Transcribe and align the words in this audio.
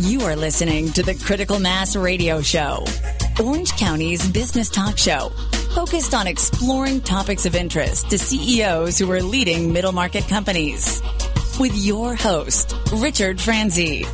You 0.00 0.22
are 0.22 0.34
listening 0.34 0.90
to 0.92 1.02
the 1.02 1.14
Critical 1.14 1.58
Mass 1.58 1.94
Radio 1.94 2.40
Show, 2.40 2.86
Orange 3.38 3.70
County's 3.72 4.26
business 4.30 4.70
talk 4.70 4.96
show, 4.96 5.28
focused 5.74 6.14
on 6.14 6.26
exploring 6.26 7.02
topics 7.02 7.44
of 7.44 7.54
interest 7.54 8.08
to 8.08 8.18
CEOs 8.18 8.98
who 8.98 9.12
are 9.12 9.20
leading 9.22 9.74
middle 9.74 9.92
market 9.92 10.26
companies. 10.26 11.02
With 11.60 11.76
your 11.76 12.14
host, 12.14 12.74
Richard 12.94 13.38
Franzi. 13.38 14.06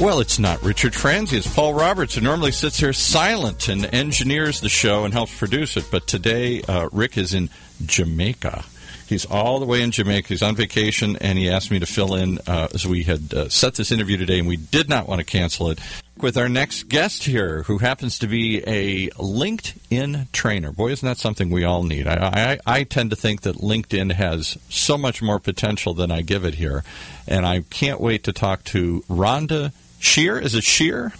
Well, 0.00 0.18
it's 0.18 0.40
not 0.40 0.60
Richard 0.60 0.92
Franzi. 0.92 1.36
It's 1.36 1.54
Paul 1.54 1.74
Roberts, 1.74 2.16
who 2.16 2.20
normally 2.20 2.50
sits 2.50 2.80
here 2.80 2.92
silent 2.92 3.68
and 3.68 3.86
engineers 3.94 4.60
the 4.60 4.68
show 4.68 5.04
and 5.04 5.14
helps 5.14 5.38
produce 5.38 5.76
it. 5.76 5.86
But 5.88 6.08
today, 6.08 6.62
uh, 6.62 6.88
Rick 6.90 7.16
is 7.16 7.32
in 7.32 7.48
Jamaica. 7.84 8.64
He's 9.08 9.24
all 9.24 9.60
the 9.60 9.66
way 9.66 9.82
in 9.82 9.92
Jamaica. 9.92 10.28
He's 10.28 10.42
on 10.42 10.56
vacation, 10.56 11.16
and 11.20 11.38
he 11.38 11.48
asked 11.48 11.70
me 11.70 11.78
to 11.78 11.86
fill 11.86 12.14
in 12.14 12.38
uh, 12.46 12.68
as 12.74 12.86
we 12.86 13.04
had 13.04 13.32
uh, 13.32 13.48
set 13.48 13.74
this 13.74 13.92
interview 13.92 14.16
today, 14.16 14.38
and 14.38 14.48
we 14.48 14.56
did 14.56 14.88
not 14.88 15.08
want 15.08 15.20
to 15.20 15.24
cancel 15.24 15.70
it. 15.70 15.78
With 16.18 16.36
our 16.36 16.48
next 16.48 16.88
guest 16.88 17.24
here, 17.24 17.62
who 17.64 17.78
happens 17.78 18.18
to 18.20 18.26
be 18.26 18.62
a 18.66 19.10
LinkedIn 19.10 20.32
trainer. 20.32 20.72
Boy, 20.72 20.92
isn't 20.92 21.06
that 21.06 21.18
something 21.18 21.50
we 21.50 21.62
all 21.64 21.82
need? 21.82 22.06
I, 22.06 22.58
I, 22.66 22.78
I 22.78 22.84
tend 22.84 23.10
to 23.10 23.16
think 23.16 23.42
that 23.42 23.56
LinkedIn 23.56 24.12
has 24.12 24.56
so 24.70 24.96
much 24.96 25.20
more 25.20 25.38
potential 25.38 25.92
than 25.92 26.10
I 26.10 26.22
give 26.22 26.44
it 26.44 26.54
here, 26.54 26.84
and 27.28 27.46
I 27.46 27.60
can't 27.68 28.00
wait 28.00 28.24
to 28.24 28.32
talk 28.32 28.64
to 28.64 29.04
Rhonda 29.10 29.72
Shear. 30.00 30.38
Is 30.38 30.54
it 30.54 30.64
Shear? 30.64 31.12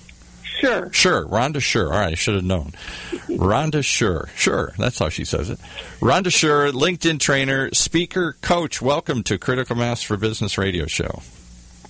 Sure. 0.59 0.93
Sure. 0.93 1.27
Rhonda 1.27 1.61
Sher. 1.61 1.87
All 1.93 1.99
right, 1.99 2.13
I 2.13 2.15
should 2.15 2.35
have 2.35 2.45
known. 2.45 2.73
Rhonda 3.29 3.85
Sher. 3.85 4.29
Sure. 4.35 4.73
That's 4.79 4.99
how 4.99 5.09
she 5.09 5.25
says 5.25 5.51
it. 5.51 5.59
Rhonda 6.01 6.33
Sher, 6.33 6.71
LinkedIn 6.73 7.21
trainer, 7.21 7.73
speaker, 7.75 8.37
coach. 8.41 8.81
Welcome 8.81 9.23
to 9.25 9.39
Critical 9.39 9.77
Mass 9.77 10.03
for 10.03 10.17
Business 10.17 10.57
Radio 10.57 10.87
Show. 10.87 11.23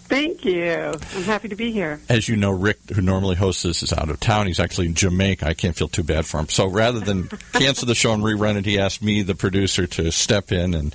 Thank 0.08 0.44
you. 0.44 0.94
I'm 1.16 1.22
happy 1.24 1.48
to 1.48 1.56
be 1.56 1.72
here. 1.72 2.00
As 2.08 2.28
you 2.28 2.36
know, 2.36 2.52
Rick, 2.52 2.78
who 2.94 3.02
normally 3.02 3.34
hosts 3.34 3.64
this, 3.64 3.82
is 3.82 3.92
out 3.92 4.08
of 4.08 4.20
town. 4.20 4.46
He's 4.46 4.60
actually 4.60 4.86
in 4.86 4.94
Jamaica. 4.94 5.46
I 5.46 5.54
can't 5.54 5.74
feel 5.74 5.88
too 5.88 6.04
bad 6.04 6.26
for 6.26 6.38
him. 6.38 6.48
So 6.48 6.68
rather 6.68 7.00
than 7.00 7.28
cancel 7.52 7.88
the 7.88 7.96
show 7.96 8.12
and 8.12 8.22
rerun 8.22 8.56
it, 8.56 8.66
he 8.66 8.78
asked 8.78 9.02
me, 9.02 9.22
the 9.22 9.34
producer, 9.34 9.86
to 9.88 10.12
step 10.12 10.52
in 10.52 10.74
and 10.74 10.94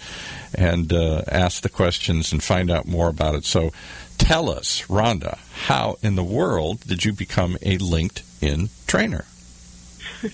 and 0.54 0.92
uh, 0.94 1.24
ask 1.28 1.62
the 1.62 1.70
questions 1.70 2.32
and 2.32 2.42
find 2.42 2.72
out 2.72 2.86
more 2.86 3.10
about 3.10 3.36
it. 3.36 3.44
So 3.44 3.72
tell 4.22 4.50
us, 4.50 4.84
Rhonda, 4.88 5.38
how 5.66 5.98
in 6.02 6.16
the 6.16 6.24
world 6.24 6.82
did 6.82 7.04
you 7.04 7.12
become 7.12 7.56
a 7.62 7.78
LinkedIn 7.78 8.70
trainer? 8.88 9.26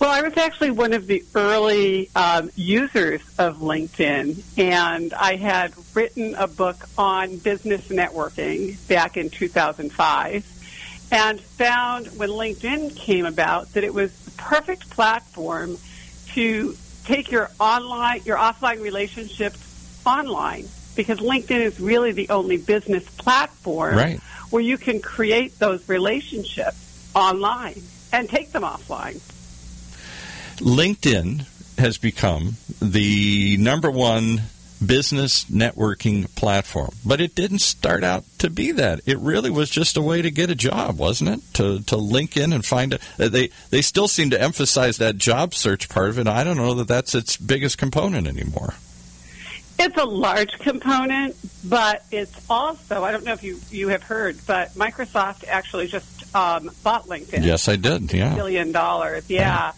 Well, 0.00 0.10
I 0.10 0.22
was 0.22 0.36
actually 0.36 0.70
one 0.70 0.92
of 0.92 1.08
the 1.08 1.24
early 1.34 2.08
um, 2.14 2.52
users 2.54 3.20
of 3.36 3.58
LinkedIn, 3.58 4.40
and 4.56 5.12
I 5.12 5.34
had 5.34 5.72
written 5.92 6.36
a 6.36 6.46
book 6.46 6.76
on 6.96 7.38
business 7.38 7.88
networking 7.88 8.76
back 8.86 9.16
in 9.16 9.28
2005, 9.28 11.08
and 11.10 11.40
found 11.40 12.06
when 12.16 12.28
LinkedIn 12.28 12.94
came 12.94 13.26
about 13.26 13.72
that 13.72 13.82
it 13.82 13.92
was 13.92 14.16
the 14.20 14.30
perfect 14.32 14.88
platform 14.88 15.78
to 16.34 16.76
take 17.04 17.32
your 17.32 17.50
online, 17.58 18.22
your 18.24 18.36
offline 18.36 18.80
relationships 18.80 19.58
online, 20.06 20.68
because 20.98 21.18
LinkedIn 21.20 21.60
is 21.60 21.80
really 21.80 22.12
the 22.12 22.28
only 22.28 22.58
business 22.58 23.04
platform 23.16 23.94
Right. 23.96 24.20
where 24.50 24.62
you 24.62 24.76
can 24.76 25.00
create 25.00 25.58
those 25.58 25.88
relationships 25.88 26.76
online 27.14 27.80
and 28.12 28.28
take 28.28 28.52
them 28.52 28.62
offline. 28.64 29.18
LinkedIn 30.58 31.46
has 31.78 31.96
become 31.98 32.56
the 32.82 33.56
number 33.58 33.90
one 33.90 34.42
business 34.84 35.44
networking 35.46 36.32
platform. 36.36 36.90
But 37.04 37.20
it 37.20 37.34
didn't 37.34 37.60
start 37.60 38.04
out 38.04 38.24
to 38.38 38.50
be 38.50 38.72
that. 38.72 39.00
It 39.06 39.18
really 39.18 39.50
was 39.50 39.70
just 39.70 39.96
a 39.96 40.02
way 40.02 40.22
to 40.22 40.30
get 40.30 40.50
a 40.50 40.54
job, 40.54 40.98
wasn't 40.98 41.30
it? 41.30 41.40
To 41.54 41.80
to 41.82 41.96
link 41.96 42.36
in 42.36 42.52
and 42.52 42.64
find 42.64 42.98
a 43.18 43.28
they 43.28 43.50
they 43.70 43.82
still 43.82 44.08
seem 44.08 44.30
to 44.30 44.40
emphasize 44.40 44.98
that 44.98 45.16
job 45.16 45.54
search 45.54 45.88
part 45.88 46.10
of 46.10 46.18
it. 46.18 46.26
I 46.28 46.44
don't 46.44 46.56
know 46.56 46.74
that 46.74 46.88
that's 46.88 47.14
its 47.14 47.36
biggest 47.36 47.78
component 47.78 48.26
anymore. 48.26 48.74
It's 49.78 49.96
a 49.96 50.04
large 50.04 50.58
component, 50.58 51.36
but 51.64 52.04
it's 52.10 52.34
also, 52.50 53.04
I 53.04 53.12
don't 53.12 53.24
know 53.24 53.32
if 53.32 53.44
you, 53.44 53.60
you 53.70 53.88
have 53.88 54.02
heard, 54.02 54.38
but 54.46 54.70
Microsoft 54.74 55.44
actually 55.46 55.86
just 55.86 56.34
um, 56.34 56.70
bought 56.82 57.06
LinkedIn. 57.06 57.44
Yes, 57.44 57.68
I 57.68 57.76
did. 57.76 58.12
Yeah. 58.12 58.34
Billion 58.34 58.72
dollars. 58.72 59.30
Yeah. 59.30 59.72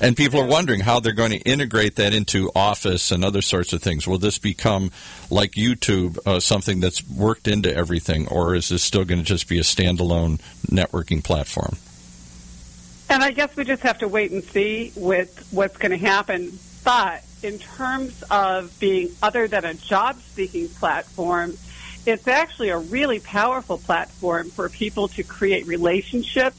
And 0.00 0.16
people 0.16 0.40
are 0.40 0.46
wondering 0.46 0.80
how 0.80 1.00
they're 1.00 1.12
going 1.12 1.30
to 1.30 1.38
integrate 1.38 1.96
that 1.96 2.14
into 2.14 2.50
Office 2.54 3.10
and 3.10 3.24
other 3.24 3.40
sorts 3.40 3.72
of 3.72 3.82
things. 3.82 4.06
Will 4.06 4.18
this 4.18 4.38
become 4.38 4.90
like 5.30 5.52
YouTube, 5.52 6.18
uh, 6.26 6.40
something 6.40 6.80
that's 6.80 7.06
worked 7.08 7.48
into 7.48 7.74
everything, 7.74 8.28
or 8.28 8.54
is 8.54 8.68
this 8.68 8.82
still 8.82 9.04
going 9.04 9.20
to 9.20 9.24
just 9.24 9.48
be 9.48 9.58
a 9.58 9.62
standalone 9.62 10.40
networking 10.66 11.24
platform? 11.24 11.76
And 13.10 13.22
I 13.22 13.30
guess 13.30 13.56
we 13.56 13.64
just 13.64 13.82
have 13.82 13.98
to 13.98 14.08
wait 14.08 14.30
and 14.30 14.44
see 14.44 14.92
with 14.94 15.48
what's 15.50 15.78
going 15.78 15.92
to 15.92 15.98
happen. 15.98 16.58
But 16.88 17.22
in 17.42 17.58
terms 17.58 18.22
of 18.30 18.74
being 18.80 19.10
other 19.22 19.46
than 19.46 19.66
a 19.66 19.74
job 19.74 20.18
seeking 20.22 20.68
platform, 20.70 21.52
it's 22.06 22.26
actually 22.26 22.70
a 22.70 22.78
really 22.78 23.20
powerful 23.20 23.76
platform 23.76 24.48
for 24.48 24.70
people 24.70 25.08
to 25.08 25.22
create 25.22 25.66
relationships, 25.66 26.56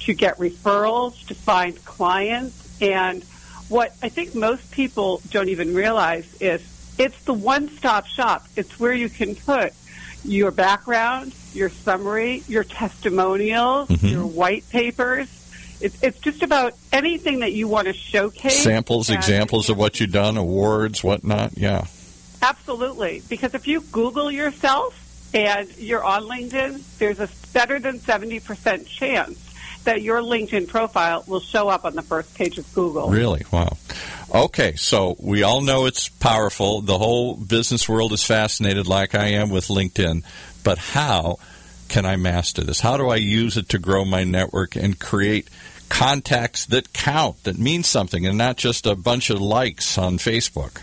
to 0.00 0.14
get 0.14 0.36
referrals, 0.38 1.24
to 1.28 1.34
find 1.36 1.76
clients. 1.84 2.82
And 2.82 3.22
what 3.68 3.94
I 4.02 4.08
think 4.08 4.34
most 4.34 4.68
people 4.72 5.22
don't 5.30 5.48
even 5.48 5.72
realize 5.72 6.26
is 6.40 6.60
it's 6.98 7.22
the 7.22 7.34
one 7.34 7.68
stop 7.68 8.06
shop. 8.06 8.48
It's 8.56 8.80
where 8.80 8.92
you 8.92 9.08
can 9.08 9.36
put 9.36 9.74
your 10.24 10.50
background, 10.50 11.36
your 11.54 11.70
summary, 11.70 12.42
your 12.48 12.64
testimonials, 12.64 13.88
Mhm. 13.90 14.10
your 14.10 14.26
white 14.26 14.68
papers. 14.70 15.28
It's, 15.80 16.02
it's 16.02 16.18
just 16.18 16.42
about 16.42 16.74
anything 16.92 17.40
that 17.40 17.52
you 17.52 17.68
want 17.68 17.86
to 17.86 17.92
showcase. 17.92 18.62
Samples, 18.62 19.08
and- 19.08 19.18
examples 19.18 19.70
of 19.70 19.78
what 19.78 20.00
you've 20.00 20.12
done, 20.12 20.36
awards, 20.36 21.04
whatnot. 21.04 21.56
Yeah. 21.56 21.86
Absolutely. 22.42 23.22
Because 23.28 23.54
if 23.54 23.66
you 23.66 23.80
Google 23.92 24.30
yourself 24.30 24.94
and 25.34 25.68
you're 25.76 26.04
on 26.04 26.22
LinkedIn, 26.22 26.98
there's 26.98 27.20
a 27.20 27.28
better 27.52 27.78
than 27.78 27.98
70% 27.98 28.86
chance 28.86 29.44
that 29.84 30.02
your 30.02 30.20
LinkedIn 30.20 30.68
profile 30.68 31.24
will 31.26 31.40
show 31.40 31.68
up 31.68 31.84
on 31.84 31.94
the 31.94 32.02
first 32.02 32.34
page 32.34 32.58
of 32.58 32.72
Google. 32.74 33.08
Really? 33.10 33.44
Wow. 33.52 33.76
Okay, 34.34 34.74
so 34.76 35.16
we 35.18 35.42
all 35.42 35.62
know 35.62 35.86
it's 35.86 36.08
powerful. 36.08 36.82
The 36.82 36.98
whole 36.98 37.34
business 37.34 37.88
world 37.88 38.12
is 38.12 38.22
fascinated, 38.22 38.86
like 38.86 39.14
I 39.14 39.28
am 39.28 39.50
with 39.50 39.68
LinkedIn. 39.68 40.24
But 40.62 40.78
how 40.78 41.38
can 41.88 42.04
I 42.06 42.16
master 42.16 42.62
this? 42.62 42.80
How 42.80 42.96
do 42.96 43.08
I 43.08 43.16
use 43.16 43.56
it 43.56 43.68
to 43.70 43.78
grow 43.78 44.04
my 44.04 44.24
network 44.24 44.76
and 44.76 44.98
create 44.98 45.48
contacts 45.88 46.66
that 46.66 46.92
count, 46.92 47.42
that 47.44 47.58
mean 47.58 47.82
something, 47.82 48.26
and 48.26 48.36
not 48.38 48.56
just 48.56 48.86
a 48.86 48.94
bunch 48.94 49.30
of 49.30 49.40
likes 49.40 49.96
on 49.98 50.18
Facebook? 50.18 50.82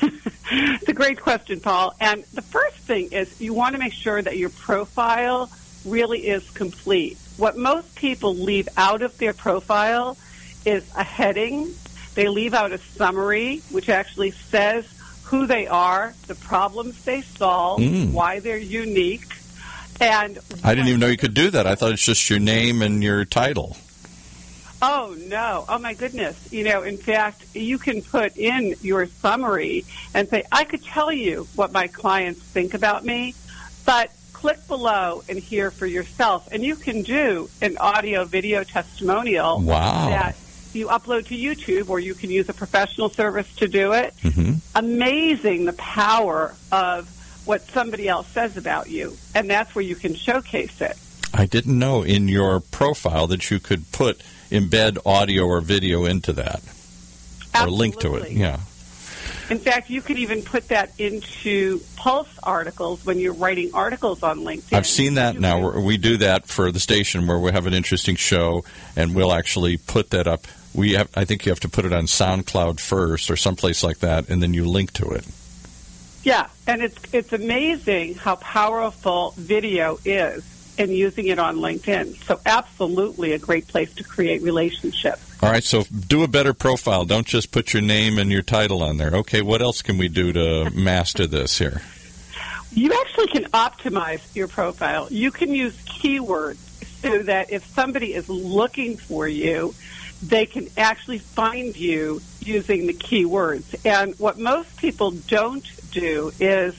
It's 0.50 0.88
a 0.88 0.92
great 0.92 1.20
question, 1.20 1.60
Paul. 1.60 1.94
And 2.00 2.22
the 2.34 2.42
first 2.42 2.76
thing 2.76 3.12
is 3.12 3.40
you 3.40 3.54
want 3.54 3.74
to 3.74 3.78
make 3.78 3.94
sure 3.94 4.20
that 4.20 4.36
your 4.36 4.50
profile 4.50 5.50
really 5.86 6.26
is 6.28 6.48
complete. 6.50 7.16
What 7.38 7.56
most 7.56 7.94
people 7.96 8.34
leave 8.36 8.68
out 8.76 9.00
of 9.00 9.16
their 9.16 9.32
profile 9.32 10.18
is 10.66 10.84
a 10.94 11.02
heading. 11.02 11.74
They 12.14 12.28
leave 12.28 12.52
out 12.52 12.72
a 12.72 12.78
summary, 12.78 13.62
which 13.70 13.88
actually 13.88 14.32
says 14.32 14.86
who 15.24 15.46
they 15.46 15.66
are, 15.66 16.14
the 16.26 16.34
problems 16.34 17.02
they 17.04 17.22
solve, 17.22 17.80
Mm. 17.80 18.12
why 18.12 18.40
they're 18.40 18.58
unique, 18.58 19.26
and 20.00 20.38
I 20.62 20.74
didn't 20.74 20.88
even 20.88 21.00
know 21.00 21.06
you 21.06 21.16
could 21.16 21.34
do 21.34 21.50
that. 21.50 21.66
I 21.66 21.74
thought 21.74 21.92
it's 21.92 22.04
just 22.04 22.28
your 22.30 22.38
name 22.38 22.82
and 22.82 23.02
your 23.02 23.24
title. 23.24 23.76
Oh 24.82 25.16
no! 25.28 25.64
Oh 25.68 25.78
my 25.78 25.94
goodness! 25.94 26.52
You 26.52 26.64
know, 26.64 26.82
in 26.82 26.98
fact, 26.98 27.44
you 27.54 27.78
can 27.78 28.02
put 28.02 28.36
in 28.36 28.74
your 28.82 29.06
summary 29.06 29.84
and 30.12 30.28
say, 30.28 30.42
"I 30.52 30.64
could 30.64 30.84
tell 30.84 31.10
you 31.10 31.48
what 31.54 31.72
my 31.72 31.86
clients 31.86 32.40
think 32.40 32.74
about 32.74 33.04
me, 33.04 33.34
but 33.86 34.10
click 34.34 34.66
below 34.68 35.22
and 35.28 35.38
hear 35.38 35.70
for 35.70 35.86
yourself." 35.86 36.48
And 36.52 36.62
you 36.62 36.76
can 36.76 37.02
do 37.02 37.48
an 37.62 37.78
audio 37.78 38.24
video 38.24 38.62
testimonial 38.62 39.60
Wow. 39.62 40.10
that 40.10 40.36
you 40.74 40.88
upload 40.88 41.28
to 41.28 41.34
YouTube, 41.36 41.88
or 41.88 41.98
you 41.98 42.12
can 42.14 42.30
use 42.30 42.48
a 42.50 42.52
professional 42.52 43.08
service 43.08 43.46
to 43.56 43.68
do 43.68 43.92
it. 43.92 44.12
hmm 44.22 44.54
Amazing 44.74 45.64
the 45.64 45.72
power 45.74 46.54
of 46.72 47.08
what 47.44 47.62
somebody 47.62 48.08
else 48.08 48.26
says 48.28 48.56
about 48.56 48.88
you, 48.88 49.16
and 49.34 49.48
that's 49.50 49.74
where 49.74 49.84
you 49.84 49.96
can 49.96 50.14
showcase 50.14 50.80
it. 50.80 50.96
I 51.32 51.46
didn't 51.46 51.78
know 51.78 52.02
in 52.02 52.28
your 52.28 52.60
profile 52.60 53.26
that 53.28 53.50
you 53.50 53.58
could 53.60 53.90
put 53.92 54.22
embed 54.50 54.98
audio 55.04 55.44
or 55.46 55.60
video 55.60 56.04
into 56.04 56.32
that 56.34 56.62
or 57.60 57.70
link 57.70 57.98
to 58.00 58.14
it. 58.16 58.30
Yeah. 58.32 58.60
In 59.50 59.58
fact, 59.58 59.90
you 59.90 60.00
could 60.00 60.18
even 60.18 60.42
put 60.42 60.68
that 60.68 60.92
into 60.98 61.80
Pulse 61.96 62.28
articles 62.42 63.04
when 63.04 63.18
you're 63.18 63.34
writing 63.34 63.72
articles 63.74 64.22
on 64.22 64.40
LinkedIn. 64.40 64.72
I've 64.74 64.86
seen 64.86 65.14
that 65.14 65.38
now. 65.38 65.60
We're- 65.60 65.82
We 65.82 65.98
do 65.98 66.16
that 66.18 66.46
for 66.46 66.72
the 66.72 66.80
station 66.80 67.26
where 67.26 67.38
we 67.38 67.52
have 67.52 67.66
an 67.66 67.74
interesting 67.74 68.16
show, 68.16 68.64
and 68.96 69.14
we'll 69.14 69.32
actually 69.34 69.76
put 69.76 70.10
that 70.10 70.26
up. 70.26 70.46
We 70.72 70.92
have, 70.92 71.08
I 71.14 71.24
think 71.26 71.44
you 71.44 71.50
have 71.50 71.60
to 71.60 71.68
put 71.68 71.84
it 71.84 71.92
on 71.92 72.06
SoundCloud 72.06 72.80
first 72.80 73.30
or 73.30 73.36
someplace 73.36 73.82
like 73.82 73.98
that, 73.98 74.28
and 74.30 74.42
then 74.42 74.54
you 74.54 74.64
link 74.66 74.92
to 74.94 75.10
it. 75.10 75.24
Yeah, 76.22 76.46
And 76.66 76.82
it's 76.82 76.98
it's 77.12 77.32
amazing 77.32 78.14
how 78.14 78.36
powerful 78.36 79.34
video 79.36 79.98
is 80.04 80.44
and 80.78 80.90
using 80.90 81.26
it 81.28 81.38
on 81.38 81.56
LinkedIn. 81.56 82.16
So 82.24 82.40
absolutely 82.46 83.32
a 83.32 83.38
great 83.38 83.68
place 83.68 83.94
to 83.94 84.04
create 84.04 84.42
relationships. 84.42 85.20
All 85.42 85.50
right, 85.50 85.62
so 85.62 85.84
do 85.84 86.22
a 86.22 86.28
better 86.28 86.54
profile. 86.54 87.04
Don't 87.04 87.26
just 87.26 87.52
put 87.52 87.72
your 87.72 87.82
name 87.82 88.18
and 88.18 88.30
your 88.30 88.42
title 88.42 88.82
on 88.82 88.96
there. 88.96 89.10
Okay, 89.16 89.42
what 89.42 89.60
else 89.60 89.82
can 89.82 89.98
we 89.98 90.08
do 90.08 90.32
to 90.32 90.70
master 90.74 91.26
this 91.26 91.58
here? 91.58 91.82
You 92.72 92.92
actually 92.92 93.28
can 93.28 93.44
optimize 93.52 94.34
your 94.34 94.48
profile. 94.48 95.06
You 95.10 95.30
can 95.30 95.54
use 95.54 95.76
keywords 95.84 96.56
so 97.02 97.22
that 97.22 97.52
if 97.52 97.64
somebody 97.66 98.14
is 98.14 98.28
looking 98.28 98.96
for 98.96 99.28
you, 99.28 99.74
they 100.22 100.46
can 100.46 100.68
actually 100.76 101.18
find 101.18 101.76
you 101.76 102.20
using 102.40 102.86
the 102.86 102.94
keywords. 102.94 103.74
And 103.84 104.18
what 104.18 104.38
most 104.38 104.76
people 104.78 105.12
don't 105.12 105.64
do 106.00 106.32
is 106.40 106.74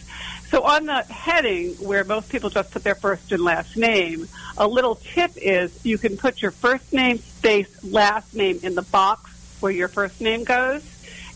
so 0.50 0.62
on 0.64 0.86
the 0.86 1.02
heading 1.04 1.72
where 1.76 2.04
most 2.04 2.30
people 2.30 2.50
just 2.50 2.72
put 2.72 2.84
their 2.84 2.96
first 2.96 3.32
and 3.32 3.44
last 3.44 3.76
name, 3.76 4.28
a 4.58 4.68
little 4.68 4.96
tip 4.96 5.32
is 5.36 5.78
you 5.84 5.98
can 5.98 6.18
put 6.18 6.42
your 6.42 6.52
first 6.52 6.94
name 6.94 7.18
space 7.18 7.84
last 7.84 8.36
name 8.36 8.60
in 8.64 8.76
the 8.76 8.84
box 8.84 9.32
where 9.60 9.72
your 9.72 9.88
first 9.88 10.22
name 10.22 10.44
goes. 10.44 10.84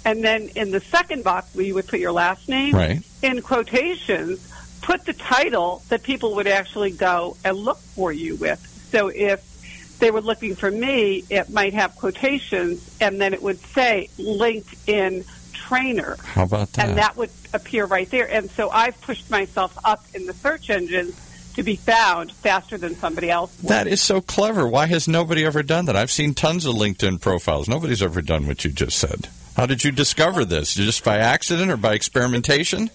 And 0.06 0.24
then 0.24 0.50
in 0.56 0.72
the 0.72 0.80
second 0.80 1.24
box 1.24 1.54
where 1.56 1.66
you 1.66 1.74
would 1.74 1.88
put 1.88 2.00
your 2.00 2.12
last 2.12 2.48
name, 2.48 2.74
Right. 2.76 3.02
in 3.22 3.42
quotations, 3.42 4.40
put 4.82 5.06
the 5.06 5.14
title 5.14 5.82
that 5.90 6.04
people 6.04 6.36
would 6.36 6.48
actually 6.48 6.92
go 6.92 7.36
and 7.44 7.58
look 7.58 7.80
for 7.80 8.12
you 8.12 8.36
with. 8.36 8.60
So 8.92 9.08
if 9.10 9.98
they 10.00 10.12
were 10.12 10.22
looking 10.22 10.56
for 10.56 10.72
me, 10.72 11.24
it 11.30 11.50
might 11.50 11.74
have 11.74 11.96
quotations 11.96 12.96
and 13.02 13.20
then 13.20 13.34
it 13.34 13.42
would 13.44 13.60
say 13.74 14.10
LinkedIn 14.18 15.26
trainer. 15.70 16.18
How 16.24 16.44
about 16.44 16.74
that? 16.74 16.90
And 16.90 16.98
that 16.98 17.16
would 17.16 17.30
appear 17.54 17.86
right 17.86 18.10
there. 18.10 18.30
And 18.30 18.50
so 18.52 18.70
I've 18.70 19.00
pushed 19.02 19.30
myself 19.30 19.78
up 19.86 20.04
in 20.14 20.26
the 20.26 20.34
search 20.34 20.70
engines 20.70 21.16
to 21.56 21.64
be 21.64 21.76
found 21.76 22.32
faster 22.32 22.78
than 22.78 22.96
somebody 22.96 23.30
else 23.30 23.56
would. 23.62 23.70
That 23.70 23.88
is 23.88 24.02
so 24.02 24.22
clever. 24.22 24.68
Why 24.68 24.88
has 24.88 25.08
nobody 25.08 25.46
ever 25.46 25.64
done 25.64 25.86
that? 25.86 25.96
I've 25.96 26.12
seen 26.12 26.34
tons 26.34 26.66
of 26.66 26.76
LinkedIn 26.76 27.22
profiles. 27.22 27.68
Nobody's 27.68 28.02
ever 28.02 28.22
done 28.22 28.48
what 28.48 28.66
you 28.66 28.72
just 28.72 28.98
said. 28.98 29.30
How 29.56 29.66
did 29.66 29.84
you 29.84 29.92
discover 29.92 30.46
this? 30.46 30.74
Just 30.74 31.04
by 31.04 31.18
accident 31.18 31.70
or 31.70 31.78
by 31.78 31.94
experimentation? 31.94 32.90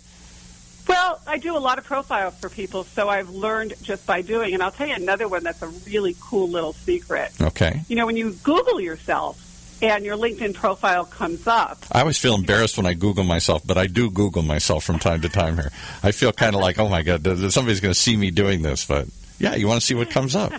Well, 0.88 1.20
I 1.26 1.38
do 1.38 1.56
a 1.56 1.58
lot 1.58 1.78
of 1.78 1.84
profiles 1.84 2.38
for 2.38 2.48
people, 2.48 2.84
so 2.84 3.08
I've 3.08 3.30
learned 3.30 3.74
just 3.82 4.06
by 4.06 4.22
doing. 4.22 4.54
And 4.54 4.62
I'll 4.62 4.70
tell 4.70 4.88
you 4.88 4.94
another 4.94 5.28
one 5.28 5.42
that's 5.42 5.62
a 5.62 5.68
really 5.68 6.14
cool 6.20 6.48
little 6.48 6.72
secret. 6.72 7.32
Okay. 7.40 7.82
You 7.88 7.96
know, 7.96 8.06
when 8.06 8.16
you 8.16 8.32
Google 8.42 8.80
yourself 8.80 9.38
and 9.84 10.04
your 10.04 10.16
LinkedIn 10.16 10.54
profile 10.54 11.04
comes 11.04 11.46
up, 11.46 11.78
I 11.92 12.00
always 12.00 12.18
feel 12.18 12.34
embarrassed 12.34 12.76
when 12.76 12.86
I 12.86 12.94
Google 12.94 13.24
myself, 13.24 13.66
but 13.66 13.76
I 13.76 13.86
do 13.86 14.10
Google 14.10 14.42
myself 14.42 14.84
from 14.84 14.98
time 14.98 15.20
to 15.22 15.28
time 15.28 15.56
here. 15.56 15.70
I 16.02 16.12
feel 16.12 16.32
kind 16.32 16.54
of 16.54 16.60
like, 16.60 16.78
oh 16.78 16.88
my 16.88 17.02
God, 17.02 17.24
somebody's 17.52 17.80
going 17.80 17.94
to 17.94 17.98
see 17.98 18.16
me 18.16 18.30
doing 18.30 18.62
this. 18.62 18.84
But 18.84 19.08
yeah, 19.38 19.54
you 19.54 19.68
want 19.68 19.80
to 19.80 19.86
see 19.86 19.94
what 19.94 20.10
comes 20.10 20.34
up. 20.34 20.52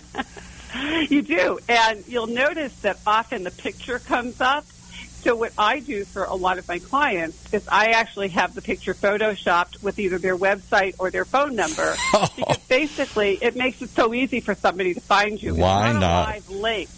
you 1.08 1.22
do. 1.22 1.58
And 1.68 2.06
you'll 2.06 2.26
notice 2.26 2.80
that 2.80 2.98
often 3.06 3.44
the 3.44 3.50
picture 3.50 3.98
comes 3.98 4.40
up. 4.40 4.64
So 4.64 5.34
what 5.34 5.52
I 5.58 5.80
do 5.80 6.04
for 6.04 6.22
a 6.22 6.34
lot 6.34 6.58
of 6.58 6.68
my 6.68 6.78
clients 6.78 7.52
is 7.52 7.66
I 7.66 7.86
actually 7.86 8.28
have 8.28 8.54
the 8.54 8.62
picture 8.62 8.94
photoshopped 8.94 9.82
with 9.82 9.98
either 9.98 10.18
their 10.18 10.36
website 10.36 10.94
or 11.00 11.10
their 11.10 11.24
phone 11.24 11.56
number. 11.56 11.94
Because 12.36 12.58
basically 12.68 13.38
it 13.40 13.56
makes 13.56 13.82
it 13.82 13.88
so 13.90 14.14
easy 14.14 14.40
for 14.40 14.54
somebody 14.54 14.94
to 14.94 15.00
find 15.00 15.42
you. 15.42 15.54
Why 15.54 15.92
not? 15.92 16.00
not? 16.00 16.28
A 16.28 16.30
live 16.30 16.50
link, 16.50 16.88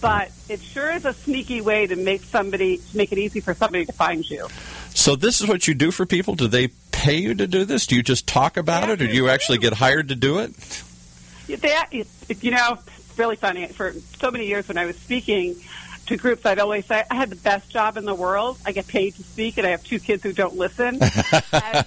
but 0.00 0.30
it 0.48 0.60
sure 0.60 0.90
is 0.90 1.04
a 1.04 1.12
sneaky 1.12 1.60
way 1.60 1.86
to 1.86 1.96
make 1.96 2.22
somebody 2.22 2.78
to 2.78 2.96
make 2.96 3.12
it 3.12 3.18
easy 3.18 3.40
for 3.40 3.54
somebody 3.54 3.84
to 3.84 3.92
find 3.92 4.28
you. 4.28 4.48
So 4.94 5.16
this 5.16 5.40
is 5.40 5.48
what 5.48 5.68
you 5.68 5.74
do 5.74 5.90
for 5.90 6.06
people? 6.06 6.34
Do 6.34 6.48
they 6.48 6.68
pay 6.90 7.16
you 7.16 7.34
to 7.34 7.46
do 7.46 7.64
this? 7.64 7.86
Do 7.86 7.96
you 7.96 8.02
just 8.02 8.26
talk 8.26 8.56
about 8.56 8.86
They 8.86 8.92
it, 8.92 9.02
or 9.02 9.06
do 9.06 9.12
you 9.14 9.28
actually 9.28 9.58
get 9.58 9.74
hired 9.74 10.08
to 10.08 10.16
do 10.16 10.38
it? 10.40 10.52
That 11.46 11.92
you 11.92 12.50
know, 12.50 12.78
it's 12.86 13.18
really 13.18 13.36
funny. 13.36 13.66
For 13.68 13.92
so 13.92 14.30
many 14.30 14.46
years 14.46 14.68
when 14.68 14.78
I 14.78 14.86
was 14.86 14.96
speaking 14.96 15.56
to 16.10 16.16
groups, 16.16 16.44
I'd 16.44 16.58
always 16.58 16.86
say 16.86 17.04
I 17.08 17.14
had 17.14 17.30
the 17.30 17.36
best 17.36 17.70
job 17.70 17.96
in 17.96 18.04
the 18.04 18.14
world. 18.14 18.58
I 18.66 18.72
get 18.72 18.88
paid 18.88 19.14
to 19.14 19.22
speak, 19.22 19.58
and 19.58 19.66
I 19.66 19.70
have 19.70 19.84
two 19.84 20.00
kids 20.00 20.24
who 20.24 20.32
don't 20.32 20.56
listen. 20.56 20.98
and, 21.00 21.86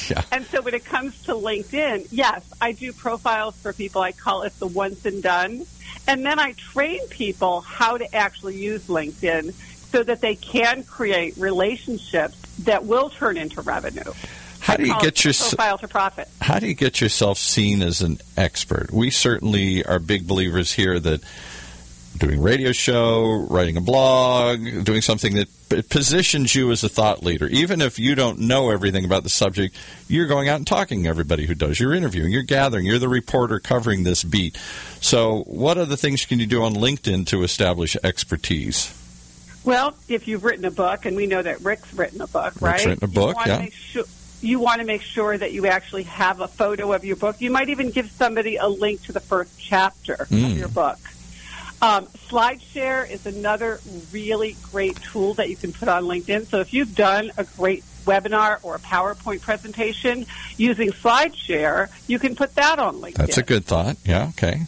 yeah. 0.10 0.22
and 0.32 0.46
so 0.46 0.62
when 0.62 0.72
it 0.72 0.86
comes 0.86 1.22
to 1.24 1.32
LinkedIn, 1.32 2.08
yes, 2.10 2.50
I 2.60 2.72
do 2.72 2.92
profiles 2.94 3.56
for 3.56 3.74
people. 3.74 4.00
I 4.00 4.12
call 4.12 4.42
it 4.42 4.58
the 4.58 4.66
once 4.66 5.04
and 5.04 5.22
done. 5.22 5.66
And 6.08 6.24
then 6.24 6.40
I 6.40 6.52
train 6.52 7.06
people 7.08 7.60
how 7.60 7.98
to 7.98 8.14
actually 8.14 8.56
use 8.56 8.86
LinkedIn 8.86 9.52
so 9.52 10.02
that 10.02 10.22
they 10.22 10.34
can 10.34 10.82
create 10.82 11.36
relationships 11.36 12.36
that 12.60 12.86
will 12.86 13.10
turn 13.10 13.36
into 13.36 13.60
revenue. 13.60 14.12
How 14.60 14.76
do 14.76 14.86
you 14.86 14.98
get 15.00 15.24
your 15.24 15.34
profile 15.34 15.78
to 15.78 15.88
profit? 15.88 16.28
how 16.40 16.58
do 16.58 16.66
you 16.66 16.74
get 16.74 17.00
yourself 17.00 17.38
seen 17.38 17.82
as 17.82 18.00
an 18.02 18.18
expert? 18.36 18.90
We 18.92 19.10
certainly 19.10 19.84
are 19.84 19.98
big 19.98 20.26
believers 20.26 20.72
here 20.72 20.98
that 21.00 21.22
doing 22.18 22.42
radio 22.42 22.72
show, 22.72 23.46
writing 23.48 23.76
a 23.76 23.80
blog, 23.80 24.84
doing 24.84 25.00
something 25.00 25.34
that 25.34 25.88
positions 25.88 26.54
you 26.54 26.70
as 26.72 26.82
a 26.84 26.88
thought 26.88 27.22
leader. 27.22 27.46
Even 27.46 27.80
if 27.80 27.98
you 27.98 28.14
don't 28.14 28.40
know 28.40 28.70
everything 28.70 29.04
about 29.04 29.22
the 29.22 29.30
subject, 29.30 29.74
you're 30.08 30.26
going 30.26 30.48
out 30.48 30.56
and 30.56 30.66
talking 30.66 31.04
to 31.04 31.08
everybody 31.08 31.46
who 31.46 31.54
does. 31.54 31.78
You're 31.78 31.94
interviewing, 31.94 32.32
you're 32.32 32.42
gathering, 32.42 32.84
you're 32.84 32.98
the 32.98 33.08
reporter 33.08 33.60
covering 33.60 34.02
this 34.02 34.24
beat. 34.24 34.56
So, 35.00 35.42
what 35.46 35.78
other 35.78 35.96
things 35.96 36.26
can 36.26 36.40
you 36.40 36.46
do 36.46 36.62
on 36.62 36.74
LinkedIn 36.74 37.26
to 37.28 37.42
establish 37.42 37.96
expertise? 38.02 38.94
Well, 39.64 39.94
if 40.08 40.26
you've 40.26 40.42
written 40.44 40.64
a 40.64 40.70
book, 40.70 41.04
and 41.06 41.16
we 41.16 41.26
know 41.26 41.42
that 41.42 41.60
Rick's 41.60 41.92
written 41.94 42.20
a 42.20 42.26
book, 42.26 42.54
right? 42.60 42.84
written 42.84 43.04
a 43.04 43.08
book, 43.08 43.30
you 43.30 43.34
want 43.36 43.46
yeah. 43.46 43.56
To 43.56 43.62
make 43.62 43.72
sure, 43.74 44.04
you 44.42 44.58
want 44.58 44.80
to 44.80 44.86
make 44.86 45.02
sure 45.02 45.36
that 45.36 45.52
you 45.52 45.66
actually 45.66 46.04
have 46.04 46.40
a 46.40 46.48
photo 46.48 46.92
of 46.92 47.04
your 47.04 47.16
book. 47.16 47.40
You 47.42 47.50
might 47.50 47.68
even 47.68 47.90
give 47.90 48.10
somebody 48.10 48.56
a 48.56 48.66
link 48.66 49.02
to 49.04 49.12
the 49.12 49.20
first 49.20 49.58
chapter 49.60 50.16
Mm. 50.30 50.52
of 50.52 50.58
your 50.58 50.68
book. 50.68 50.98
Um, 51.82 52.06
SlideShare 52.28 53.10
is 53.10 53.24
another 53.24 53.80
really 54.12 54.56
great 54.70 55.00
tool 55.00 55.34
that 55.34 55.48
you 55.48 55.56
can 55.56 55.72
put 55.72 55.88
on 55.88 56.04
LinkedIn. 56.04 56.46
So 56.46 56.60
if 56.60 56.74
you've 56.74 56.94
done 56.94 57.30
a 57.38 57.44
great 57.44 57.84
webinar 58.04 58.58
or 58.62 58.74
a 58.74 58.78
PowerPoint 58.78 59.40
presentation 59.40 60.26
using 60.58 60.90
SlideShare, 60.90 61.90
you 62.06 62.18
can 62.18 62.36
put 62.36 62.54
that 62.56 62.78
on 62.78 62.96
LinkedIn. 62.96 63.14
That's 63.14 63.38
a 63.38 63.42
good 63.42 63.64
thought. 63.64 63.96
Yeah, 64.04 64.28
okay. 64.30 64.62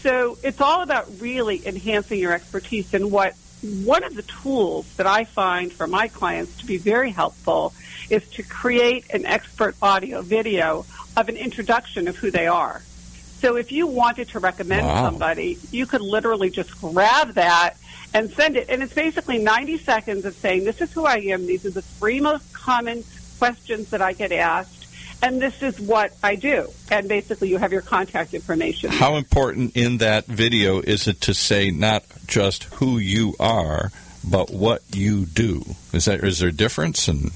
So 0.00 0.38
it's 0.42 0.60
all 0.60 0.82
about 0.82 1.20
really 1.20 1.66
enhancing 1.66 2.18
your 2.18 2.32
expertise. 2.32 2.94
And 2.94 3.10
what 3.10 3.34
one 3.62 4.04
of 4.04 4.14
the 4.14 4.22
tools 4.22 4.86
that 4.96 5.06
I 5.06 5.24
find 5.24 5.70
for 5.70 5.86
my 5.86 6.08
clients 6.08 6.58
to 6.58 6.66
be 6.66 6.78
very 6.78 7.10
helpful 7.10 7.74
is 8.08 8.26
to 8.30 8.42
create 8.42 9.10
an 9.10 9.26
expert 9.26 9.74
audio 9.82 10.22
video 10.22 10.86
of 11.16 11.28
an 11.28 11.36
introduction 11.36 12.08
of 12.08 12.16
who 12.16 12.30
they 12.30 12.46
are. 12.46 12.82
So 13.40 13.56
if 13.56 13.70
you 13.72 13.86
wanted 13.86 14.28
to 14.30 14.38
recommend 14.40 14.86
Wow. 14.86 15.04
somebody, 15.10 15.58
you 15.70 15.86
could 15.86 16.00
literally 16.00 16.50
just 16.50 16.78
grab 16.80 17.34
that 17.34 17.76
and 18.14 18.30
send 18.30 18.56
it. 18.56 18.68
And 18.68 18.82
it's 18.82 18.92
basically 18.94 19.38
90 19.38 19.78
seconds 19.78 20.24
of 20.24 20.34
saying, 20.34 20.64
this 20.64 20.80
is 20.80 20.92
who 20.92 21.06
I 21.06 21.16
am. 21.18 21.46
These 21.46 21.64
are 21.66 21.70
the 21.70 21.82
three 21.82 22.20
most 22.20 22.52
common 22.52 23.04
questions 23.38 23.90
that 23.90 24.02
I 24.02 24.12
get 24.12 24.32
asked. 24.32 24.86
And 25.22 25.40
this 25.42 25.62
is 25.62 25.80
what 25.80 26.12
I 26.22 26.36
do. 26.36 26.68
And 26.90 27.08
basically 27.08 27.48
you 27.48 27.58
have 27.58 27.72
your 27.72 27.82
contact 27.82 28.34
information. 28.34 28.90
How 28.90 29.16
important 29.16 29.76
in 29.76 29.98
that 29.98 30.26
video 30.26 30.80
is 30.80 31.06
it 31.08 31.20
to 31.22 31.34
say 31.34 31.70
not 31.70 32.04
just 32.26 32.64
who 32.74 32.98
you 32.98 33.34
are, 33.40 33.90
but 34.28 34.50
what 34.50 34.82
you 34.92 35.26
do? 35.26 35.64
Is 35.92 36.04
that 36.06 36.22
is 36.24 36.38
there 36.40 36.50
a 36.50 36.52
difference? 36.52 37.08
And 37.08 37.30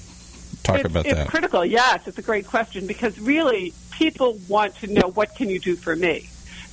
talk 0.63 0.79
it's, 0.79 0.87
about 0.89 1.07
it's 1.07 1.15
that. 1.15 1.29
critical. 1.29 1.65
Yes, 1.65 2.07
it's 2.07 2.19
a 2.19 2.23
great 2.23 2.47
question 2.47 2.87
because 2.87 3.19
really 3.19 3.73
people 3.91 4.39
want 4.49 4.77
to 4.77 4.87
know 4.87 5.09
what 5.09 5.35
can 5.37 5.49
you 5.49 5.59
do 5.59 5.77
for 5.77 5.95
me. 5.95 6.29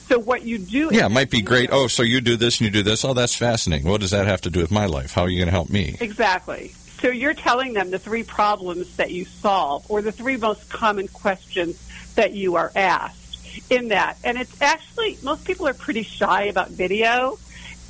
So 0.08 0.17
what 0.17 0.41
you 0.41 0.58
do? 0.58 0.89
yeah, 0.91 1.05
it 1.05 1.12
might 1.12 1.29
be 1.29 1.43
great. 1.43 1.69
Oh, 1.72 1.86
so 1.86 2.01
you 2.01 2.19
do 2.19 2.36
this 2.36 2.60
and 2.60 2.65
you 2.65 2.72
do 2.72 2.81
this. 2.81 3.05
Oh, 3.05 3.13
that's 3.13 3.36
fascinating. 3.36 3.88
What 3.88 4.01
does 4.01 4.10
that 4.10 4.25
have 4.25 4.41
to 4.41 4.50
do 4.50 4.60
with 4.60 4.72
my 4.72 4.88
life? 4.88 5.13
How 5.13 5.22
are 5.22 5.29
you 5.29 5.38
going 5.38 5.48
to 5.48 5.51
help 5.51 5.69
me? 5.69 5.98
Exactly. 6.01 6.69
So 7.00 7.10
you're 7.10 7.36
telling 7.36 7.74
them 7.74 7.91
the 7.91 8.00
three 8.00 8.24
problems 8.24 8.98
that 8.98 9.12
you 9.12 9.25
solve, 9.25 9.89
or 9.89 10.01
the 10.01 10.12
three 10.12 10.36
most 10.36 10.69
common 10.69 11.08
questions 11.08 11.79
that 12.15 12.34
you 12.34 12.55
are 12.55 12.72
asked 12.75 13.72
in 13.72 13.89
that. 13.89 14.17
And 14.24 14.38
it's 14.38 14.62
actually 14.62 15.17
most 15.24 15.46
people 15.46 15.67
are 15.67 15.74
pretty 15.74 16.03
shy 16.03 16.46
about 16.46 16.69
video. 16.69 17.38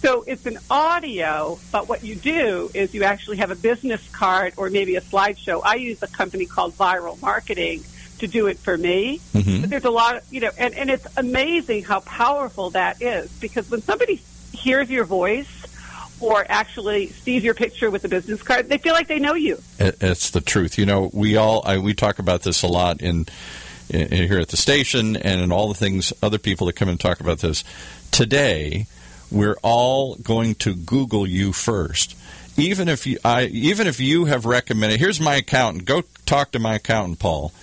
So 0.01 0.23
it's 0.25 0.45
an 0.45 0.57
audio, 0.69 1.59
but 1.71 1.89
what 1.89 2.03
you 2.03 2.15
do 2.15 2.71
is 2.73 2.93
you 2.93 3.03
actually 3.03 3.37
have 3.37 3.51
a 3.51 3.55
business 3.55 4.01
card 4.11 4.53
or 4.55 4.69
maybe 4.69 4.95
a 4.95 5.01
slideshow. 5.01 5.61
I 5.63 5.75
use 5.75 6.01
a 6.01 6.07
company 6.07 6.45
called 6.45 6.73
Viral 6.77 7.21
Marketing 7.21 7.83
to 8.19 8.27
do 8.27 8.47
it 8.47 8.57
for 8.57 8.77
me. 8.77 9.19
Mhm. 9.33 9.61
But 9.61 9.69
there's 9.69 9.85
a 9.85 9.89
lot 9.89 10.17
of, 10.17 10.23
you 10.31 10.39
know, 10.41 10.51
and, 10.57 10.73
and 10.73 10.89
it's 10.89 11.05
amazing 11.17 11.83
how 11.83 11.99
powerful 12.01 12.69
that 12.71 13.01
is 13.01 13.29
because 13.39 13.69
when 13.69 13.81
somebody 13.81 14.21
hears 14.53 14.89
your 14.89 15.03
voice 15.05 15.47
or 16.21 16.45
actually 16.49 17.07
sees 17.07 17.43
your 17.43 17.53
picture 17.53 17.89
with 17.89 18.03
a 18.05 18.09
business 18.09 18.41
card, 18.41 18.67
they 18.69 18.77
feel 18.77 18.93
like 18.93 19.07
they 19.07 19.19
know 19.19 19.35
you. 19.35 19.61
It's 19.79 20.31
the 20.31 20.41
truth. 20.41 20.77
You 20.77 20.85
know, 20.85 21.09
we 21.13 21.35
all 21.37 21.61
I, 21.65 21.77
we 21.77 21.93
talk 21.93 22.19
about 22.19 22.43
this 22.43 22.61
a 22.61 22.67
lot 22.67 23.01
in, 23.01 23.25
in 23.89 24.27
here 24.27 24.39
at 24.39 24.49
the 24.49 24.57
station 24.57 25.15
and 25.17 25.41
in 25.41 25.51
all 25.51 25.67
the 25.67 25.73
things 25.75 26.11
other 26.21 26.37
people 26.37 26.67
that 26.67 26.73
come 26.77 26.89
and 26.89 26.99
talk 26.99 27.19
about 27.21 27.39
this. 27.39 27.63
Today, 28.11 28.87
we're 29.31 29.57
all 29.61 30.15
going 30.15 30.55
to 30.55 30.75
Google 30.75 31.27
you 31.27 31.53
first. 31.53 32.15
even 32.57 32.89
if 32.89 33.07
you, 33.07 33.17
I, 33.23 33.45
even 33.45 33.87
if 33.87 33.99
you 33.99 34.25
have 34.25 34.45
recommended, 34.45 34.99
here's 34.99 35.19
my 35.19 35.35
accountant. 35.35 35.85
Go 35.85 36.03
talk 36.25 36.51
to 36.51 36.59
my 36.59 36.75
accountant, 36.75 37.19
Paul. 37.19 37.53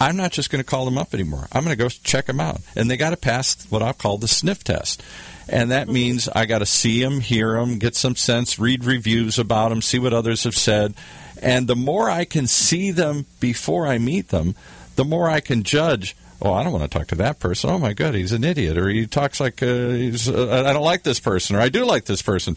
I'm 0.00 0.16
not 0.16 0.32
just 0.32 0.50
going 0.50 0.62
to 0.62 0.68
call 0.68 0.84
them 0.84 0.98
up 0.98 1.14
anymore. 1.14 1.48
I'm 1.52 1.64
going 1.64 1.76
to 1.76 1.82
go 1.82 1.88
check 1.88 2.26
them 2.26 2.40
out, 2.40 2.60
and 2.74 2.90
they 2.90 2.96
got 2.96 3.10
to 3.10 3.16
pass 3.16 3.66
what 3.70 3.82
I'll 3.82 3.94
call 3.94 4.18
the 4.18 4.28
sniff 4.28 4.62
test. 4.62 5.02
And 5.48 5.70
that 5.70 5.84
mm-hmm. 5.84 5.94
means 5.94 6.28
I 6.28 6.44
got 6.46 6.58
to 6.58 6.66
see 6.66 7.02
them, 7.02 7.20
hear 7.20 7.54
them, 7.54 7.78
get 7.78 7.94
some 7.94 8.16
sense, 8.16 8.58
read 8.58 8.84
reviews 8.84 9.38
about 9.38 9.70
them, 9.70 9.80
see 9.80 9.98
what 9.98 10.12
others 10.12 10.44
have 10.44 10.56
said. 10.56 10.94
And 11.40 11.66
the 11.66 11.76
more 11.76 12.10
I 12.10 12.24
can 12.24 12.46
see 12.46 12.90
them 12.90 13.26
before 13.40 13.86
I 13.86 13.98
meet 13.98 14.28
them, 14.28 14.54
the 14.96 15.04
more 15.04 15.28
I 15.28 15.40
can 15.40 15.62
judge. 15.62 16.16
Oh, 16.40 16.52
I 16.52 16.62
don't 16.62 16.72
want 16.72 16.90
to 16.90 16.98
talk 16.98 17.08
to 17.08 17.14
that 17.16 17.38
person. 17.38 17.70
Oh 17.70 17.78
my 17.78 17.92
God, 17.92 18.14
he's 18.14 18.32
an 18.32 18.44
idiot, 18.44 18.76
or 18.76 18.88
he 18.88 19.06
talks 19.06 19.40
like 19.40 19.62
uh, 19.62 19.88
he's. 19.88 20.28
Uh, 20.28 20.64
I 20.66 20.72
don't 20.72 20.84
like 20.84 21.02
this 21.02 21.20
person, 21.20 21.56
or 21.56 21.60
I 21.60 21.68
do 21.68 21.84
like 21.84 22.04
this 22.04 22.22
person. 22.22 22.56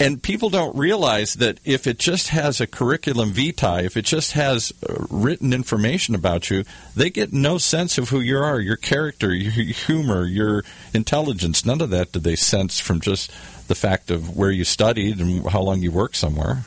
And 0.00 0.22
people 0.22 0.48
don't 0.48 0.76
realize 0.76 1.34
that 1.34 1.58
if 1.64 1.88
it 1.88 1.98
just 1.98 2.28
has 2.28 2.60
a 2.60 2.68
curriculum 2.68 3.32
vitae, 3.32 3.82
if 3.82 3.96
it 3.96 4.04
just 4.04 4.32
has 4.32 4.72
uh, 4.88 4.94
written 5.10 5.52
information 5.52 6.14
about 6.14 6.50
you, 6.50 6.64
they 6.94 7.10
get 7.10 7.32
no 7.32 7.58
sense 7.58 7.98
of 7.98 8.10
who 8.10 8.20
you 8.20 8.38
are, 8.38 8.60
your 8.60 8.76
character, 8.76 9.34
your 9.34 9.50
humor, 9.50 10.24
your 10.24 10.62
intelligence. 10.94 11.66
None 11.66 11.80
of 11.80 11.90
that 11.90 12.12
do 12.12 12.20
they 12.20 12.36
sense 12.36 12.78
from 12.78 13.00
just 13.00 13.32
the 13.66 13.74
fact 13.74 14.10
of 14.12 14.36
where 14.36 14.52
you 14.52 14.62
studied 14.62 15.18
and 15.18 15.48
how 15.48 15.62
long 15.62 15.82
you 15.82 15.90
worked 15.90 16.16
somewhere. 16.16 16.64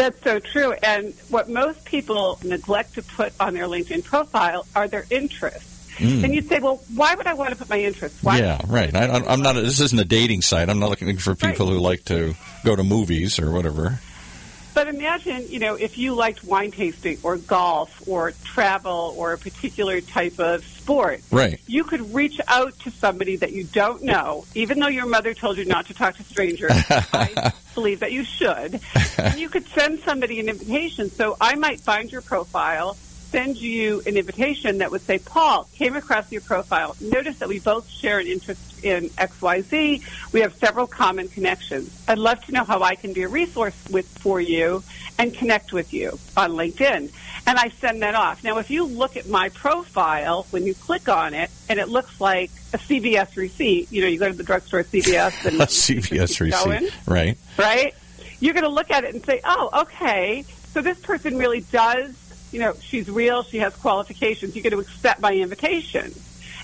That's 0.00 0.22
so 0.22 0.38
true. 0.38 0.72
And 0.82 1.12
what 1.28 1.50
most 1.50 1.84
people 1.84 2.38
neglect 2.42 2.94
to 2.94 3.02
put 3.02 3.34
on 3.38 3.52
their 3.52 3.66
LinkedIn 3.66 4.02
profile 4.02 4.66
are 4.74 4.88
their 4.88 5.04
interests. 5.10 5.92
Mm. 5.98 6.24
And 6.24 6.34
you'd 6.34 6.48
say, 6.48 6.58
well, 6.58 6.82
why 6.94 7.14
would 7.14 7.26
I 7.26 7.34
want 7.34 7.50
to 7.50 7.56
put 7.56 7.68
my 7.68 7.80
interests? 7.80 8.22
Why 8.22 8.38
yeah, 8.38 8.62
right. 8.66 8.94
I, 8.96 9.04
am 9.30 9.42
not. 9.42 9.58
A, 9.58 9.60
this 9.60 9.78
isn't 9.78 9.98
a 9.98 10.06
dating 10.06 10.40
site. 10.40 10.70
I'm 10.70 10.78
not 10.78 10.88
looking 10.88 11.18
for 11.18 11.34
people 11.34 11.66
right. 11.66 11.74
who 11.74 11.80
like 11.80 12.06
to 12.06 12.34
go 12.64 12.74
to 12.74 12.82
movies 12.82 13.38
or 13.38 13.50
whatever. 13.50 14.00
But 14.72 14.88
imagine, 14.88 15.44
you 15.50 15.58
know, 15.58 15.74
if 15.74 15.98
you 15.98 16.14
liked 16.14 16.44
wine 16.44 16.70
tasting 16.70 17.18
or 17.22 17.36
golf 17.36 18.08
or 18.08 18.30
travel 18.42 19.14
or 19.18 19.34
a 19.34 19.38
particular 19.38 20.00
type 20.00 20.40
of 20.40 20.64
sport. 20.64 21.20
Right. 21.30 21.60
You 21.66 21.84
could 21.84 22.14
reach 22.14 22.40
out 22.48 22.78
to 22.80 22.90
somebody 22.90 23.36
that 23.36 23.52
you 23.52 23.64
don't 23.64 24.02
know, 24.02 24.46
even 24.54 24.78
though 24.78 24.88
your 24.88 25.06
mother 25.06 25.34
told 25.34 25.58
you 25.58 25.66
not 25.66 25.86
to 25.88 25.94
talk 25.94 26.16
to 26.16 26.22
strangers. 26.24 26.72
I 26.90 27.52
believe 27.74 28.00
that 28.00 28.12
you 28.12 28.24
should. 28.24 28.80
And 29.18 29.38
you 29.38 29.50
could 29.50 29.66
send 29.68 30.00
somebody 30.00 30.40
an 30.40 30.48
invitation. 30.48 31.10
So 31.10 31.36
I 31.40 31.54
might 31.54 31.80
find 31.80 32.10
your 32.10 32.22
profile 32.22 32.96
send 33.30 33.56
you 33.56 34.02
an 34.06 34.16
invitation 34.16 34.78
that 34.78 34.90
would 34.90 35.02
say, 35.02 35.18
Paul, 35.18 35.68
came 35.74 35.94
across 35.94 36.30
your 36.32 36.40
profile. 36.40 36.96
Notice 37.00 37.38
that 37.38 37.48
we 37.48 37.60
both 37.60 37.88
share 37.88 38.18
an 38.18 38.26
interest 38.26 38.84
in 38.84 39.08
XYZ. 39.10 40.32
We 40.32 40.40
have 40.40 40.54
several 40.56 40.86
common 40.86 41.28
connections. 41.28 42.02
I'd 42.08 42.18
love 42.18 42.44
to 42.46 42.52
know 42.52 42.64
how 42.64 42.82
I 42.82 42.94
can 42.94 43.12
be 43.12 43.22
a 43.22 43.28
resource 43.28 43.76
with 43.90 44.06
for 44.18 44.40
you 44.40 44.82
and 45.18 45.32
connect 45.32 45.72
with 45.72 45.92
you 45.92 46.18
on 46.36 46.52
LinkedIn. 46.52 47.12
And 47.46 47.58
I 47.58 47.68
send 47.68 48.02
that 48.02 48.14
off. 48.14 48.42
Now, 48.42 48.58
if 48.58 48.70
you 48.70 48.84
look 48.84 49.16
at 49.16 49.28
my 49.28 49.48
profile, 49.50 50.46
when 50.50 50.66
you 50.66 50.74
click 50.74 51.08
on 51.08 51.34
it, 51.34 51.50
and 51.68 51.78
it 51.78 51.88
looks 51.88 52.20
like 52.20 52.50
a 52.72 52.78
CVS 52.78 53.36
receipt, 53.36 53.90
you 53.92 54.02
know, 54.02 54.08
you 54.08 54.18
go 54.18 54.28
to 54.28 54.36
the 54.36 54.42
drugstore 54.42 54.82
CVS 54.82 55.44
and 55.46 55.60
a 55.60 55.66
CVS 55.66 56.40
receipt, 56.40 56.64
going, 56.64 56.88
right? 57.06 57.38
Right. 57.56 57.94
You're 58.40 58.54
going 58.54 58.64
to 58.64 58.70
look 58.70 58.90
at 58.90 59.04
it 59.04 59.14
and 59.14 59.24
say, 59.24 59.40
"Oh, 59.44 59.82
okay, 59.82 60.44
so 60.72 60.80
this 60.80 60.98
person 61.00 61.36
really 61.36 61.60
does 61.60 62.14
you 62.52 62.60
know, 62.60 62.74
she's 62.80 63.08
real, 63.08 63.42
she 63.42 63.58
has 63.58 63.74
qualifications, 63.76 64.54
you're 64.54 64.62
going 64.62 64.72
to 64.72 64.80
accept 64.80 65.20
my 65.20 65.32
invitation. 65.32 66.12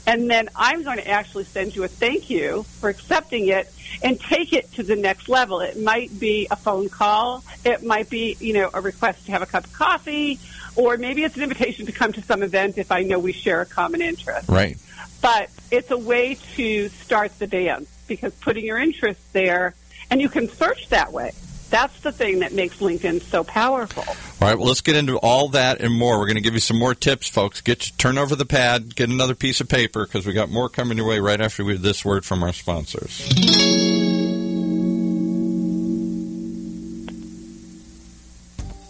And 0.07 0.31
then 0.31 0.49
I'm 0.55 0.85
going 0.85 0.99
to 0.99 1.09
actually 1.09 1.45
send 1.45 1.75
you 1.75 1.83
a 1.83 1.88
thank 1.88 2.31
you 2.31 2.62
for 2.62 2.88
accepting 2.88 3.49
it 3.49 3.73
and 4.02 4.21
take 4.21 4.52
it 4.52 4.73
to 4.75 4.85
the 4.85 4.95
next 4.95 5.28
level. 5.28 5.61
It 5.61 5.81
might 5.81 6.19
be 6.21 6.47
a 6.50 6.57
phone 6.57 6.88
call. 6.88 7.43
It 7.64 7.83
might 7.83 8.09
be, 8.09 8.37
you 8.38 8.52
know, 8.52 8.71
a 8.73 8.81
request 8.81 9.26
to 9.26 9.33
have 9.33 9.43
a 9.43 9.47
cup 9.47 9.64
of 9.64 9.73
coffee, 9.73 10.38
or 10.76 10.97
maybe 10.97 11.25
it's 11.25 11.37
an 11.37 11.43
invitation 11.43 11.87
to 11.87 11.93
come 11.93 12.12
to 12.12 12.23
some 12.23 12.45
event 12.45 12.78
if 12.78 12.93
I 12.93 13.02
know 13.02 13.19
we 13.19 13.33
share 13.33 13.62
a 13.62 13.66
common 13.66 14.00
interest. 14.00 14.49
Right. 14.49 14.76
But 15.23 15.50
it's 15.73 15.90
a 15.90 15.99
way 15.99 16.37
to 16.55 16.88
start 16.88 17.37
the 17.40 17.49
dance 17.49 17.90
because 18.07 18.33
putting 18.35 18.64
your 18.64 18.78
interest 18.78 19.21
there, 19.33 19.75
and 20.09 20.21
you 20.21 20.28
can 20.28 20.49
search 20.49 20.88
that 20.90 21.12
way. 21.12 21.33
That's 21.76 22.00
the 22.00 22.11
thing 22.11 22.38
that 22.38 22.54
makes 22.54 22.78
LinkedIn 22.78 23.21
so 23.21 23.45
powerful. 23.45 24.02
All 24.09 24.49
right, 24.49 24.56
well, 24.56 24.68
let's 24.68 24.80
get 24.80 24.97
into 24.97 25.18
all 25.18 25.49
that 25.49 25.83
and 25.83 25.92
more. 25.92 26.18
We're 26.18 26.25
going 26.25 26.37
to 26.37 26.42
give 26.42 26.54
you 26.54 26.61
some 26.61 26.78
more 26.78 26.95
tips, 26.95 27.28
folks. 27.28 27.61
Get 27.61 27.92
turn 27.99 28.16
over 28.16 28.35
the 28.35 28.47
pad, 28.47 28.97
get 28.97 29.11
another 29.11 29.35
piece 29.35 29.61
of 29.61 29.68
paper 29.68 30.06
because 30.06 30.25
we 30.25 30.33
got 30.33 30.49
more 30.49 30.71
coming 30.71 30.97
your 30.97 31.06
way 31.06 31.18
right 31.21 31.38
after 31.38 31.66
we 31.66 31.76
this 31.76 32.02
word 32.02 32.25
from 32.25 32.42
our 32.42 32.54
sponsors. 32.54 33.28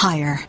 hire. 0.00 0.40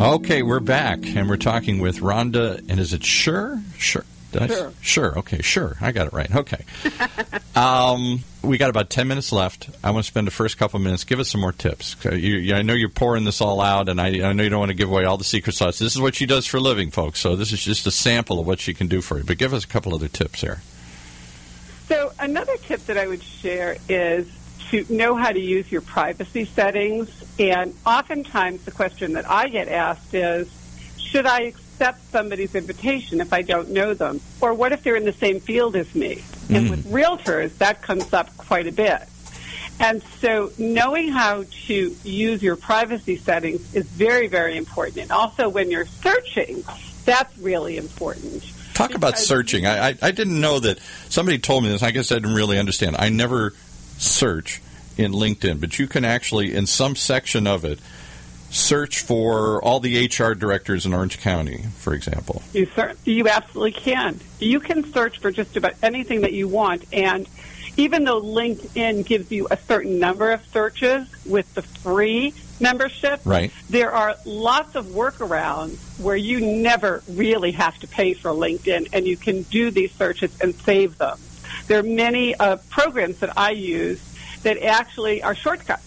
Okay, 0.00 0.42
we're 0.42 0.60
back, 0.60 1.00
and 1.04 1.28
we're 1.28 1.36
talking 1.36 1.80
with 1.80 1.98
Rhonda. 1.98 2.58
And 2.70 2.78
is 2.78 2.92
it 2.92 3.02
sure? 3.02 3.60
Sure. 3.76 4.04
sure. 4.32 4.72
sure. 4.80 5.18
Okay. 5.18 5.42
Sure. 5.42 5.76
I 5.80 5.90
got 5.90 6.06
it 6.06 6.12
right. 6.12 6.32
Okay. 6.32 6.64
um, 7.56 8.20
we 8.42 8.58
got 8.58 8.70
about 8.70 8.90
ten 8.90 9.08
minutes 9.08 9.32
left. 9.32 9.70
I 9.82 9.90
want 9.90 10.04
to 10.04 10.08
spend 10.08 10.28
the 10.28 10.30
first 10.30 10.56
couple 10.56 10.76
of 10.76 10.84
minutes. 10.84 11.02
Give 11.02 11.18
us 11.18 11.30
some 11.30 11.40
more 11.40 11.50
tips. 11.50 11.96
You, 12.04 12.54
I 12.54 12.62
know 12.62 12.74
you're 12.74 12.90
pouring 12.90 13.24
this 13.24 13.40
all 13.40 13.60
out, 13.60 13.88
and 13.88 14.00
I, 14.00 14.06
I 14.22 14.32
know 14.34 14.44
you 14.44 14.50
don't 14.50 14.60
want 14.60 14.70
to 14.70 14.76
give 14.76 14.88
away 14.88 15.04
all 15.04 15.16
the 15.16 15.24
secret 15.24 15.54
sauce. 15.54 15.80
This 15.80 15.96
is 15.96 16.00
what 16.00 16.14
she 16.14 16.26
does 16.26 16.46
for 16.46 16.58
a 16.58 16.60
living, 16.60 16.92
folks. 16.92 17.18
So 17.18 17.34
this 17.34 17.52
is 17.52 17.64
just 17.64 17.88
a 17.88 17.90
sample 17.90 18.38
of 18.38 18.46
what 18.46 18.60
she 18.60 18.72
can 18.72 18.86
do 18.86 19.00
for 19.00 19.18
you. 19.18 19.24
But 19.24 19.38
give 19.38 19.52
us 19.52 19.64
a 19.64 19.68
couple 19.68 19.96
other 19.96 20.08
tips 20.08 20.42
here. 20.42 20.62
So 21.88 22.12
another 22.20 22.56
tip 22.58 22.86
that 22.86 22.96
I 22.96 23.08
would 23.08 23.22
share 23.22 23.78
is 23.88 24.30
to 24.70 24.84
know 24.88 25.14
how 25.14 25.32
to 25.32 25.40
use 25.40 25.70
your 25.70 25.80
privacy 25.80 26.44
settings. 26.44 27.10
And 27.38 27.74
oftentimes 27.86 28.64
the 28.64 28.70
question 28.70 29.14
that 29.14 29.28
I 29.28 29.48
get 29.48 29.68
asked 29.68 30.14
is, 30.14 30.48
should 30.96 31.26
I 31.26 31.40
accept 31.42 32.02
somebody's 32.10 32.54
invitation 32.54 33.20
if 33.20 33.32
I 33.32 33.42
don't 33.42 33.70
know 33.70 33.94
them? 33.94 34.20
Or 34.40 34.54
what 34.54 34.72
if 34.72 34.82
they're 34.82 34.96
in 34.96 35.04
the 35.04 35.12
same 35.12 35.40
field 35.40 35.76
as 35.76 35.92
me? 35.94 36.16
Mm. 36.48 36.56
And 36.56 36.70
with 36.70 36.86
realtors, 36.86 37.56
that 37.58 37.82
comes 37.82 38.12
up 38.12 38.36
quite 38.36 38.66
a 38.66 38.72
bit. 38.72 39.02
And 39.80 40.02
so 40.20 40.52
knowing 40.58 41.08
how 41.08 41.44
to 41.66 41.96
use 42.04 42.42
your 42.42 42.56
privacy 42.56 43.16
settings 43.16 43.74
is 43.74 43.86
very, 43.86 44.28
very 44.28 44.56
important. 44.56 44.98
And 44.98 45.10
also 45.10 45.48
when 45.48 45.70
you're 45.70 45.86
searching, 45.86 46.62
that's 47.06 47.36
really 47.38 47.78
important. 47.78 48.44
Talk 48.74 48.94
about 48.94 49.18
searching. 49.18 49.66
I, 49.66 49.88
I, 49.88 49.94
I 50.02 50.10
didn't 50.10 50.40
know 50.40 50.60
that 50.60 50.78
somebody 51.08 51.38
told 51.38 51.64
me 51.64 51.70
this. 51.70 51.82
I 51.82 51.90
guess 51.90 52.12
I 52.12 52.16
didn't 52.16 52.34
really 52.34 52.58
understand. 52.58 52.96
I 52.98 53.08
never 53.08 53.54
search 54.00 54.60
in 54.96 55.12
LinkedIn, 55.12 55.60
but 55.60 55.78
you 55.78 55.86
can 55.86 56.04
actually, 56.04 56.54
in 56.54 56.66
some 56.66 56.96
section 56.96 57.46
of 57.46 57.64
it, 57.64 57.78
search 58.50 59.00
for 59.00 59.62
all 59.62 59.78
the 59.80 60.06
HR 60.06 60.34
directors 60.34 60.84
in 60.84 60.92
Orange 60.92 61.20
County, 61.20 61.64
for 61.78 61.94
example? 61.94 62.42
You 62.52 62.66
cer- 62.74 62.96
you 63.04 63.28
absolutely 63.28 63.72
can. 63.72 64.18
You 64.40 64.58
can 64.58 64.90
search 64.92 65.18
for 65.20 65.30
just 65.30 65.56
about 65.56 65.74
anything 65.82 66.22
that 66.22 66.32
you 66.32 66.48
want, 66.48 66.84
and 66.92 67.28
even 67.76 68.02
though 68.04 68.20
LinkedIn 68.20 69.06
gives 69.06 69.30
you 69.30 69.46
a 69.50 69.56
certain 69.56 69.98
number 70.00 70.32
of 70.32 70.44
searches 70.46 71.06
with 71.24 71.52
the 71.54 71.62
free 71.62 72.34
membership, 72.58 73.20
Right. 73.24 73.52
there 73.70 73.92
are 73.92 74.16
lots 74.26 74.74
of 74.74 74.86
workarounds 74.86 75.76
where 76.00 76.16
you 76.16 76.40
never 76.40 77.02
really 77.08 77.52
have 77.52 77.78
to 77.78 77.86
pay 77.86 78.14
for 78.14 78.32
LinkedIn, 78.32 78.88
and 78.92 79.06
you 79.06 79.16
can 79.16 79.42
do 79.42 79.70
these 79.70 79.92
searches 79.92 80.36
and 80.40 80.54
save 80.56 80.98
them. 80.98 81.18
There 81.70 81.78
are 81.78 81.84
many 81.84 82.34
uh, 82.34 82.56
programs 82.68 83.20
that 83.20 83.38
I 83.38 83.52
use 83.52 84.02
that 84.42 84.60
actually 84.60 85.22
are 85.22 85.36
shortcuts. 85.36 85.84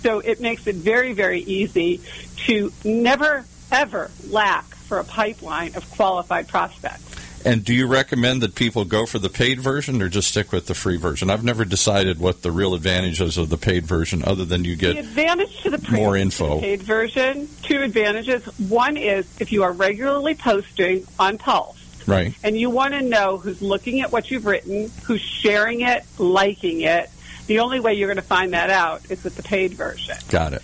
So 0.00 0.20
it 0.20 0.40
makes 0.40 0.68
it 0.68 0.76
very, 0.76 1.14
very 1.14 1.40
easy 1.40 2.00
to 2.46 2.72
never, 2.84 3.44
ever 3.72 4.12
lack 4.28 4.66
for 4.66 5.00
a 5.00 5.04
pipeline 5.04 5.74
of 5.74 5.90
qualified 5.90 6.46
prospects. 6.46 7.02
And 7.44 7.64
do 7.64 7.74
you 7.74 7.88
recommend 7.88 8.40
that 8.42 8.54
people 8.54 8.84
go 8.84 9.04
for 9.04 9.18
the 9.18 9.28
paid 9.28 9.58
version 9.60 10.00
or 10.00 10.08
just 10.08 10.28
stick 10.28 10.52
with 10.52 10.68
the 10.68 10.74
free 10.74 10.96
version? 10.96 11.28
I've 11.28 11.42
never 11.42 11.64
decided 11.64 12.20
what 12.20 12.42
the 12.42 12.52
real 12.52 12.74
advantage 12.74 13.20
is 13.20 13.36
of 13.36 13.48
the 13.48 13.58
paid 13.58 13.84
version, 13.84 14.22
other 14.24 14.44
than 14.44 14.64
you 14.64 14.76
The 14.76 14.94
get 14.94 14.96
advantage 14.98 15.60
to 15.62 15.70
the 15.70 15.78
pre- 15.78 15.96
more 15.96 16.14
to 16.14 16.20
info. 16.20 16.54
the 16.54 16.60
paid 16.60 16.82
version, 16.84 17.48
two 17.62 17.82
advantages. 17.82 18.44
One 18.70 18.96
is 18.96 19.26
if 19.40 19.50
you 19.50 19.64
are 19.64 19.72
regularly 19.72 20.36
posting 20.36 21.04
on 21.18 21.36
Pulse 21.36 21.82
right. 22.06 22.34
and 22.42 22.56
you 22.56 22.70
want 22.70 22.94
to 22.94 23.02
know 23.02 23.38
who's 23.38 23.62
looking 23.62 24.00
at 24.00 24.12
what 24.12 24.30
you've 24.30 24.46
written, 24.46 24.90
who's 25.04 25.20
sharing 25.20 25.82
it, 25.82 26.04
liking 26.18 26.82
it, 26.82 27.10
the 27.46 27.60
only 27.60 27.80
way 27.80 27.94
you're 27.94 28.08
going 28.08 28.16
to 28.16 28.22
find 28.22 28.52
that 28.52 28.70
out 28.70 29.10
is 29.10 29.22
with 29.22 29.36
the 29.36 29.42
paid 29.42 29.74
version. 29.74 30.16
Got 30.28 30.54
it. 30.54 30.62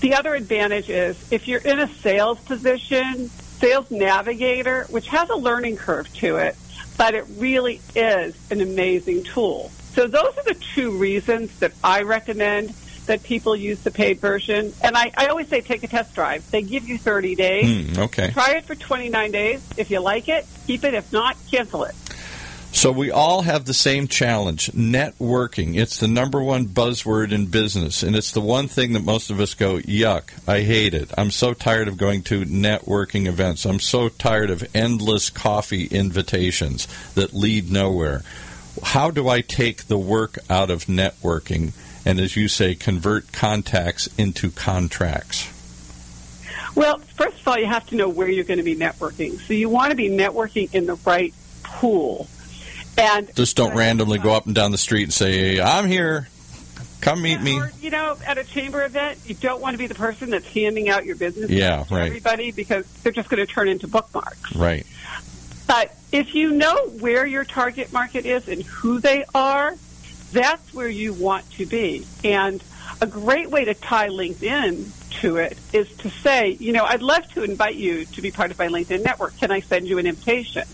The 0.00 0.14
other 0.14 0.34
advantage 0.34 0.90
is 0.90 1.32
if 1.32 1.48
you're 1.48 1.60
in 1.60 1.78
a 1.78 1.88
sales 1.88 2.38
position, 2.40 3.28
Sales 3.28 3.90
Navigator, 3.90 4.84
which 4.90 5.08
has 5.08 5.30
a 5.30 5.36
learning 5.36 5.76
curve 5.76 6.12
to 6.14 6.36
it, 6.36 6.56
but 6.98 7.14
it 7.14 7.24
really 7.36 7.80
is 7.94 8.36
an 8.50 8.60
amazing 8.60 9.22
tool. 9.22 9.70
So 9.94 10.06
those 10.06 10.36
are 10.36 10.44
the 10.44 10.60
two 10.74 10.90
reasons 10.98 11.58
that 11.60 11.72
I 11.82 12.02
recommend 12.02 12.74
that 13.06 13.22
people 13.22 13.54
use 13.54 13.80
the 13.80 13.90
paid 13.90 14.18
version. 14.18 14.72
And 14.82 14.96
I, 14.96 15.12
I 15.16 15.26
always 15.26 15.48
say 15.48 15.60
take 15.60 15.82
a 15.82 15.88
test 15.88 16.14
drive. 16.14 16.50
They 16.50 16.62
give 16.62 16.88
you 16.88 16.98
30 16.98 17.34
days. 17.34 17.94
Hmm, 17.94 18.00
okay. 18.00 18.30
Try 18.30 18.52
it 18.52 18.64
for 18.64 18.74
29 18.74 19.30
days. 19.30 19.66
If 19.76 19.90
you 19.90 20.00
like 20.00 20.28
it, 20.28 20.46
keep 20.66 20.84
it. 20.84 20.94
If 20.94 21.12
not, 21.12 21.36
cancel 21.50 21.84
it. 21.84 21.94
So 22.74 22.90
we 22.90 23.12
all 23.12 23.42
have 23.42 23.66
the 23.66 23.72
same 23.72 24.08
challenge 24.08 24.66
networking. 24.72 25.78
It's 25.78 25.98
the 25.98 26.08
number 26.08 26.42
one 26.42 26.66
buzzword 26.66 27.30
in 27.30 27.46
business, 27.46 28.02
and 28.02 28.16
it's 28.16 28.32
the 28.32 28.40
one 28.40 28.66
thing 28.66 28.94
that 28.94 29.04
most 29.04 29.30
of 29.30 29.38
us 29.38 29.54
go, 29.54 29.76
yuck, 29.76 30.30
I 30.48 30.62
hate 30.62 30.92
it. 30.92 31.12
I'm 31.16 31.30
so 31.30 31.54
tired 31.54 31.86
of 31.86 31.96
going 31.96 32.22
to 32.24 32.44
networking 32.44 33.28
events. 33.28 33.64
I'm 33.64 33.78
so 33.78 34.08
tired 34.08 34.50
of 34.50 34.68
endless 34.74 35.30
coffee 35.30 35.86
invitations 35.86 36.88
that 37.14 37.32
lead 37.32 37.70
nowhere. 37.70 38.22
How 38.82 39.12
do 39.12 39.28
I 39.28 39.40
take 39.40 39.84
the 39.84 39.96
work 39.96 40.38
out 40.50 40.68
of 40.68 40.86
networking 40.86 41.74
and, 42.04 42.20
as 42.20 42.36
you 42.36 42.48
say, 42.48 42.74
convert 42.74 43.32
contacts 43.32 44.08
into 44.18 44.50
contracts? 44.50 45.50
Well, 46.74 46.98
first 46.98 47.40
of 47.40 47.48
all, 47.48 47.58
you 47.58 47.66
have 47.66 47.86
to 47.88 47.96
know 47.96 48.08
where 48.08 48.28
you're 48.28 48.44
going 48.44 48.58
to 48.58 48.64
be 48.64 48.76
networking. 48.76 49.38
So 49.40 49.54
you 49.54 49.68
want 49.68 49.90
to 49.90 49.96
be 49.96 50.08
networking 50.08 50.74
in 50.74 50.86
the 50.86 50.94
right 51.06 51.32
pool. 51.62 52.26
And 52.98 53.34
Just 53.34 53.56
don't 53.56 53.76
randomly 53.76 54.18
go 54.18 54.32
up 54.32 54.46
and 54.46 54.54
down 54.54 54.70
the 54.70 54.78
street 54.78 55.04
and 55.04 55.12
say, 55.12 55.60
I'm 55.60 55.86
here. 55.86 56.28
Come 57.00 57.22
meet 57.22 57.40
me. 57.40 57.58
Or, 57.58 57.70
you 57.80 57.90
know, 57.90 58.16
at 58.26 58.38
a 58.38 58.44
chamber 58.44 58.82
event, 58.84 59.18
you 59.26 59.34
don't 59.34 59.60
want 59.60 59.74
to 59.74 59.78
be 59.78 59.86
the 59.86 59.94
person 59.94 60.30
that's 60.30 60.46
handing 60.46 60.88
out 60.88 61.04
your 61.04 61.16
business 61.16 61.50
Yeah, 61.50 61.82
to 61.84 61.94
right. 61.94 62.06
everybody 62.06 62.50
because 62.50 62.86
they're 63.02 63.12
just 63.12 63.28
going 63.28 63.44
to 63.44 63.52
turn 63.52 63.68
into 63.68 63.86
bookmarks. 63.86 64.56
Right. 64.56 64.86
But 65.66 65.94
if 66.12 66.34
you 66.34 66.52
know 66.52 66.88
where 67.00 67.26
your 67.26 67.44
target 67.44 67.92
market 67.92 68.24
is 68.26 68.48
and 68.48 68.62
who 68.62 69.00
they 69.00 69.24
are, 69.34 69.74
that's 70.34 70.74
where 70.74 70.88
you 70.88 71.12
want 71.12 71.50
to 71.52 71.64
be. 71.64 72.04
And 72.22 72.62
a 73.00 73.06
great 73.06 73.50
way 73.50 73.64
to 73.64 73.74
tie 73.74 74.08
LinkedIn 74.08 74.90
to 75.20 75.36
it 75.36 75.56
is 75.72 75.90
to 75.98 76.10
say, 76.10 76.50
you 76.50 76.72
know, 76.72 76.84
I'd 76.84 77.02
love 77.02 77.26
to 77.34 77.44
invite 77.44 77.76
you 77.76 78.04
to 78.04 78.20
be 78.20 78.30
part 78.30 78.50
of 78.50 78.58
my 78.58 78.68
LinkedIn 78.68 79.02
network. 79.02 79.38
Can 79.38 79.50
I 79.50 79.60
send 79.60 79.86
you 79.86 79.98
an 79.98 80.06
invitation? 80.06 80.64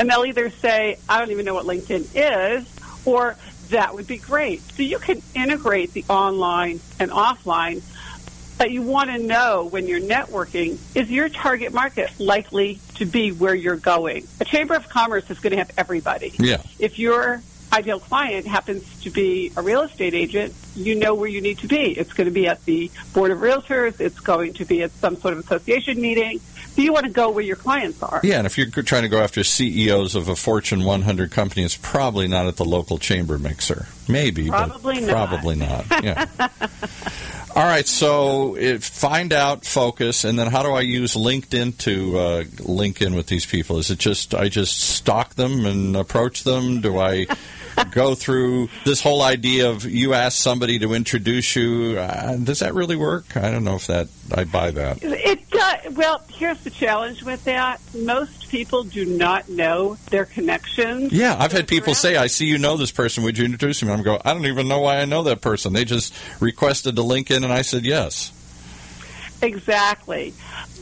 And 0.00 0.10
they'll 0.10 0.24
either 0.24 0.50
say, 0.50 0.98
I 1.08 1.18
don't 1.18 1.30
even 1.30 1.44
know 1.44 1.54
what 1.54 1.66
LinkedIn 1.66 2.08
is, 2.14 2.66
or 3.04 3.36
that 3.68 3.94
would 3.94 4.06
be 4.06 4.16
great. 4.16 4.62
So 4.72 4.82
you 4.82 4.98
can 4.98 5.22
integrate 5.34 5.92
the 5.92 6.04
online 6.08 6.80
and 6.98 7.10
offline, 7.10 7.82
but 8.58 8.70
you 8.70 8.82
want 8.82 9.10
to 9.10 9.18
know 9.18 9.68
when 9.70 9.86
you're 9.86 10.00
networking, 10.00 10.78
is 10.96 11.10
your 11.10 11.28
target 11.28 11.72
market 11.72 12.18
likely 12.18 12.80
to 12.94 13.04
be 13.04 13.30
where 13.32 13.54
you're 13.54 13.76
going? 13.76 14.26
A 14.40 14.44
Chamber 14.44 14.74
of 14.74 14.88
Commerce 14.88 15.30
is 15.30 15.38
going 15.40 15.52
to 15.52 15.58
have 15.58 15.70
everybody. 15.76 16.32
Yeah. 16.38 16.62
If 16.78 16.98
your 16.98 17.42
ideal 17.72 18.00
client 18.00 18.46
happens 18.46 19.00
to 19.02 19.10
be 19.10 19.52
a 19.56 19.62
real 19.62 19.82
estate 19.82 20.14
agent, 20.14 20.54
you 20.74 20.94
know 20.94 21.14
where 21.14 21.28
you 21.28 21.40
need 21.40 21.58
to 21.58 21.66
be. 21.66 21.92
It's 21.92 22.12
going 22.12 22.26
to 22.26 22.32
be 22.32 22.46
at 22.46 22.64
the 22.64 22.90
Board 23.14 23.30
of 23.30 23.38
Realtors, 23.38 24.00
it's 24.00 24.20
going 24.20 24.54
to 24.54 24.64
be 24.64 24.82
at 24.82 24.90
some 24.92 25.16
sort 25.16 25.34
of 25.34 25.40
association 25.40 26.00
meeting. 26.00 26.40
So 26.74 26.80
you 26.80 26.92
want 26.92 27.04
to 27.04 27.12
go 27.12 27.30
where 27.30 27.44
your 27.44 27.56
clients 27.56 28.02
are. 28.02 28.20
Yeah, 28.22 28.38
and 28.38 28.46
if 28.46 28.56
you're 28.56 28.68
trying 28.68 29.02
to 29.02 29.08
go 29.08 29.20
after 29.20 29.44
CEOs 29.44 30.14
of 30.14 30.28
a 30.28 30.36
Fortune 30.36 30.84
100 30.84 31.30
company, 31.30 31.64
it's 31.64 31.76
probably 31.76 32.28
not 32.28 32.46
at 32.46 32.56
the 32.56 32.64
local 32.64 32.96
chamber 32.96 33.36
mixer. 33.38 33.86
Maybe, 34.08 34.48
Probably 34.48 35.00
but 35.00 35.06
not. 35.06 35.28
probably 35.28 35.56
not. 35.56 35.84
Yeah. 36.02 36.26
All 37.54 37.64
right, 37.64 37.86
so 37.86 38.54
it, 38.54 38.82
find 38.82 39.30
out, 39.34 39.66
focus, 39.66 40.24
and 40.24 40.38
then 40.38 40.46
how 40.46 40.62
do 40.62 40.70
I 40.70 40.80
use 40.80 41.14
LinkedIn 41.14 41.76
to 41.78 42.18
uh, 42.18 42.44
link 42.60 43.02
in 43.02 43.14
with 43.14 43.26
these 43.26 43.44
people? 43.44 43.76
Is 43.76 43.90
it 43.90 43.98
just 43.98 44.34
I 44.34 44.48
just 44.48 44.80
stalk 44.80 45.34
them 45.34 45.66
and 45.66 45.94
approach 45.94 46.44
them? 46.44 46.80
Do 46.80 46.98
I 46.98 47.26
go 47.90 48.14
through 48.14 48.68
this 48.84 49.00
whole 49.00 49.22
idea 49.22 49.70
of 49.70 49.84
you 49.84 50.14
ask 50.14 50.40
somebody 50.40 50.78
to 50.80 50.94
introduce 50.94 51.56
you? 51.56 51.98
Uh, 51.98 52.36
does 52.36 52.60
that 52.60 52.74
really 52.74 52.96
work? 52.96 53.36
I 53.36 53.50
don't 53.50 53.64
know 53.64 53.76
if 53.76 53.86
that 53.86 54.08
I 54.34 54.44
buy 54.44 54.70
that. 54.72 54.98
It 55.02 55.50
does. 55.50 55.94
Well, 55.94 56.22
here's 56.28 56.60
the 56.60 56.70
challenge 56.70 57.22
with 57.22 57.44
that. 57.44 57.80
Most 57.94 58.48
people 58.48 58.84
do 58.84 59.04
not 59.04 59.48
know 59.48 59.96
their 60.10 60.24
connections. 60.24 61.12
Yeah, 61.12 61.36
I've 61.38 61.52
had 61.52 61.68
people 61.68 61.94
say, 61.94 62.16
"I 62.16 62.26
see 62.26 62.46
you 62.46 62.58
know 62.58 62.76
this 62.76 62.92
person. 62.92 63.24
Would 63.24 63.38
you 63.38 63.44
introduce 63.44 63.82
me?" 63.82 63.90
I'm 63.90 64.02
go, 64.02 64.20
"I 64.24 64.34
don't 64.34 64.46
even 64.46 64.68
know 64.68 64.80
why 64.80 64.98
I 64.98 65.04
know 65.04 65.22
that 65.24 65.40
person. 65.40 65.72
They 65.72 65.84
just 65.84 66.14
requested 66.40 66.96
to 66.96 67.02
link 67.02 67.30
in, 67.30 67.44
and 67.44 67.52
I 67.52 67.62
said 67.62 67.84
yes." 67.84 68.32
Exactly. 69.42 70.34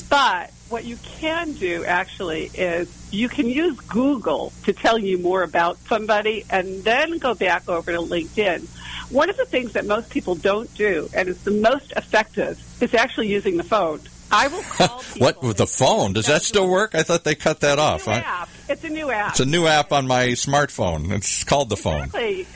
But 0.08 0.52
what 0.70 0.84
you 0.84 0.96
can 0.98 1.52
do 1.52 1.84
actually 1.84 2.44
is 2.54 3.12
you 3.12 3.28
can 3.28 3.48
use 3.48 3.78
Google 3.80 4.52
to 4.64 4.72
tell 4.72 4.98
you 4.98 5.18
more 5.18 5.42
about 5.42 5.78
somebody 5.88 6.44
and 6.48 6.84
then 6.84 7.18
go 7.18 7.34
back 7.34 7.68
over 7.68 7.92
to 7.92 7.98
LinkedIn. 7.98 8.66
One 9.10 9.28
of 9.28 9.36
the 9.36 9.44
things 9.44 9.72
that 9.72 9.84
most 9.84 10.10
people 10.10 10.36
don't 10.36 10.72
do, 10.76 11.10
and 11.12 11.28
is 11.28 11.42
the 11.42 11.50
most 11.50 11.92
effective, 11.96 12.62
is 12.80 12.94
actually 12.94 13.28
using 13.28 13.56
the 13.56 13.64
phone. 13.64 14.00
I 14.30 14.46
will 14.46 14.62
call 14.70 15.00
people. 15.00 15.20
What 15.20 15.42
with 15.42 15.56
the 15.56 15.66
phone? 15.66 16.12
Does 16.12 16.26
that 16.26 16.42
still 16.42 16.68
work? 16.68 16.94
I 16.94 17.02
thought 17.02 17.24
they 17.24 17.34
cut 17.34 17.60
that 17.60 17.80
off. 17.80 18.06
New 18.06 18.12
app. 18.12 18.48
It's 18.68 18.84
a 18.84 18.88
new 18.88 19.10
app. 19.10 19.30
It's 19.30 19.40
a 19.40 19.46
new 19.46 19.66
app 19.66 19.90
on 19.90 20.06
my 20.06 20.28
smartphone. 20.28 21.10
It's 21.10 21.42
called 21.42 21.68
the 21.68 21.76
phone. 21.76 22.04
Exactly. 22.04 22.46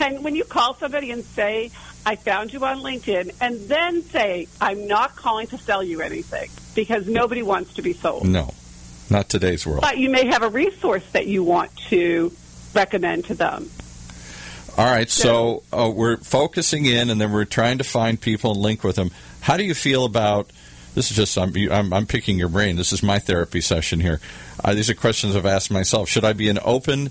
And 0.00 0.22
when 0.22 0.36
you 0.36 0.44
call 0.44 0.74
somebody 0.74 1.10
and 1.10 1.24
say, 1.24 1.70
I 2.04 2.16
found 2.16 2.52
you 2.52 2.64
on 2.64 2.78
LinkedIn, 2.78 3.34
and 3.40 3.60
then 3.68 4.02
say, 4.02 4.48
I'm 4.60 4.86
not 4.86 5.16
calling 5.16 5.46
to 5.48 5.58
sell 5.58 5.82
you 5.82 6.00
anything, 6.00 6.50
because 6.78 7.08
nobody 7.08 7.42
wants 7.42 7.74
to 7.74 7.82
be 7.82 7.92
sold. 7.92 8.24
No, 8.24 8.54
not 9.10 9.28
today's 9.28 9.66
world. 9.66 9.80
But 9.80 9.98
you 9.98 10.08
may 10.08 10.26
have 10.28 10.44
a 10.44 10.48
resource 10.48 11.04
that 11.10 11.26
you 11.26 11.42
want 11.42 11.76
to 11.88 12.30
recommend 12.72 13.24
to 13.24 13.34
them. 13.34 13.68
All 14.76 14.84
right, 14.84 15.10
so 15.10 15.64
uh, 15.72 15.90
we're 15.92 16.18
focusing 16.18 16.86
in, 16.86 17.10
and 17.10 17.20
then 17.20 17.32
we're 17.32 17.46
trying 17.46 17.78
to 17.78 17.84
find 17.84 18.20
people 18.20 18.52
and 18.52 18.60
link 18.60 18.84
with 18.84 18.94
them. 18.94 19.10
How 19.40 19.56
do 19.56 19.64
you 19.64 19.74
feel 19.74 20.04
about? 20.04 20.52
This 20.94 21.10
is 21.10 21.16
just 21.16 21.36
I'm, 21.36 21.52
I'm, 21.72 21.92
I'm 21.92 22.06
picking 22.06 22.38
your 22.38 22.48
brain. 22.48 22.76
This 22.76 22.92
is 22.92 23.02
my 23.02 23.18
therapy 23.18 23.60
session 23.60 23.98
here. 23.98 24.20
Uh, 24.62 24.74
these 24.74 24.88
are 24.88 24.94
questions 24.94 25.34
I've 25.34 25.46
asked 25.46 25.72
myself. 25.72 26.08
Should 26.08 26.24
I 26.24 26.32
be 26.32 26.48
an 26.48 26.60
open 26.64 27.10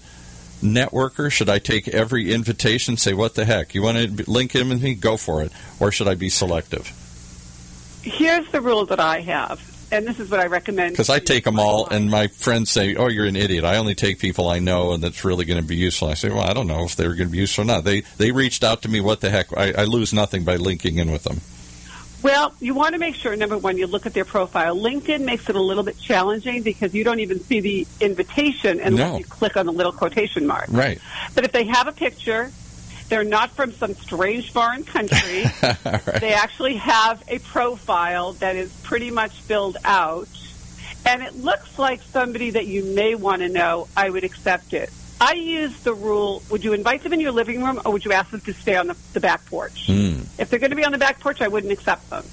networker? 0.62 1.30
Should 1.30 1.50
I 1.50 1.60
take 1.60 1.90
every 1.90 2.32
invitation? 2.32 2.96
Say 2.96 3.14
what 3.14 3.36
the 3.36 3.44
heck? 3.44 3.76
You 3.76 3.82
want 3.82 3.98
to 3.98 4.32
link 4.32 4.56
in 4.56 4.70
with 4.70 4.82
me? 4.82 4.96
Go 4.96 5.18
for 5.18 5.44
it. 5.44 5.52
Or 5.78 5.92
should 5.92 6.08
I 6.08 6.16
be 6.16 6.30
selective? 6.30 6.90
Here's 8.10 8.50
the 8.52 8.62
rule 8.62 8.86
that 8.88 9.00
I 9.00 9.22
have, 9.22 9.60
and 9.92 10.08
this 10.08 10.20
is 10.20 10.30
what 10.30 10.40
I 10.40 10.46
recommend. 10.48 10.92
Because 10.94 11.10
I 11.10 11.20
take 11.20 11.44
them 11.44 11.60
all, 11.60 11.88
and 11.88 12.10
my 12.10 12.28
friends 12.28 12.70
say, 12.70 12.96
"Oh, 12.96 13.08
you're 13.08 13.26
an 13.26 13.36
idiot." 13.36 13.64
I 13.64 13.78
only 13.78 13.96
take 13.96 14.20
people 14.20 14.48
I 14.50 14.60
know, 14.60 14.92
and 14.94 15.04
that's 15.04 15.24
really 15.26 15.46
going 15.46 15.62
to 15.62 15.68
be 15.68 15.76
useful. 15.76 16.08
I 16.10 16.14
say, 16.14 16.30
"Well, 16.30 16.42
I 16.44 16.54
don't 16.54 16.68
know 16.68 16.84
if 16.84 16.96
they're 16.96 17.16
going 17.16 17.28
to 17.28 17.32
be 17.32 17.40
useful 17.40 17.64
or 17.64 17.66
not." 17.66 17.84
They 17.84 18.02
they 18.18 18.32
reached 18.32 18.64
out 18.64 18.82
to 18.84 18.90
me. 18.90 19.02
What 19.02 19.22
the 19.22 19.30
heck? 19.30 19.56
I, 19.58 19.74
I 19.74 19.84
lose 19.86 20.14
nothing 20.14 20.44
by 20.44 20.56
linking 20.56 20.98
in 20.98 21.12
with 21.12 21.24
them. 21.24 21.42
Well, 22.24 22.52
you 22.60 22.74
want 22.74 22.94
to 22.94 23.00
make 23.00 23.14
sure, 23.14 23.36
number 23.36 23.58
one, 23.60 23.78
you 23.78 23.86
look 23.86 24.08
at 24.08 24.14
their 24.16 24.26
profile. 24.26 24.76
LinkedIn 24.76 25.22
makes 25.22 25.50
it 25.50 25.56
a 25.56 25.62
little 25.62 25.84
bit 25.84 26.00
challenging 26.00 26.64
because 26.64 26.94
you 26.96 27.04
don't 27.04 27.20
even 27.20 27.40
see 27.40 27.60
the 27.60 27.88
invitation 28.02 28.80
unless 28.80 29.12
No. 29.12 29.18
you 29.20 29.24
click 29.24 29.56
on 29.56 29.68
the 29.68 29.72
little 29.72 29.92
quotation 29.92 30.48
mark. 30.48 30.66
Right. 30.70 31.00
But 31.36 31.46
if 31.46 31.52
they 31.52 31.66
have 31.66 31.88
a 31.88 31.92
picture 31.92 32.52
They're 33.10 33.24
not 33.24 33.52
from 33.52 33.72
some 33.72 33.94
strange 33.94 34.52
foreign 34.52 34.84
country. 34.84 35.46
right. 35.64 36.02
They 36.20 36.34
actually 36.34 36.76
have 36.76 37.24
a 37.28 37.40
profile 37.40 38.34
that 38.34 38.56
is 38.56 38.72
pretty 38.84 39.12
much 39.12 39.32
filled 39.32 39.78
out. 39.86 40.28
And 41.06 41.24
it 41.24 41.36
looks 41.36 41.80
like 41.80 42.02
somebody 42.02 42.52
that 42.52 42.68
you 42.68 42.84
may 42.84 43.16
want 43.16 43.42
to 43.42 43.50
know. 43.50 43.88
I 43.96 44.10
would 44.10 44.26
accept 44.26 44.74
it. 44.74 44.92
I 45.20 45.34
use 45.34 45.80
the 45.82 45.94
rule 45.94 46.44
would 46.52 46.64
you 46.64 46.74
invite 46.74 47.02
them 47.02 47.14
in 47.14 47.20
your 47.20 47.32
living 47.32 47.64
room 47.64 47.82
or 47.86 47.94
would 47.94 48.06
you 48.06 48.12
ask 48.12 48.30
them 48.30 48.42
to 48.42 48.54
stay 48.54 48.76
on 48.76 48.88
the, 48.88 48.98
the 49.14 49.20
back 49.20 49.46
porch? 49.46 49.88
Hmm. 49.88 50.22
If 50.38 50.50
they're 50.50 50.60
going 50.60 50.70
to 50.70 50.76
be 50.76 50.86
on 50.86 50.92
the 50.92 50.98
back 50.98 51.20
porch, 51.20 51.42
I 51.42 51.48
wouldn't 51.48 51.72
accept 51.72 52.10
them. 52.10 52.24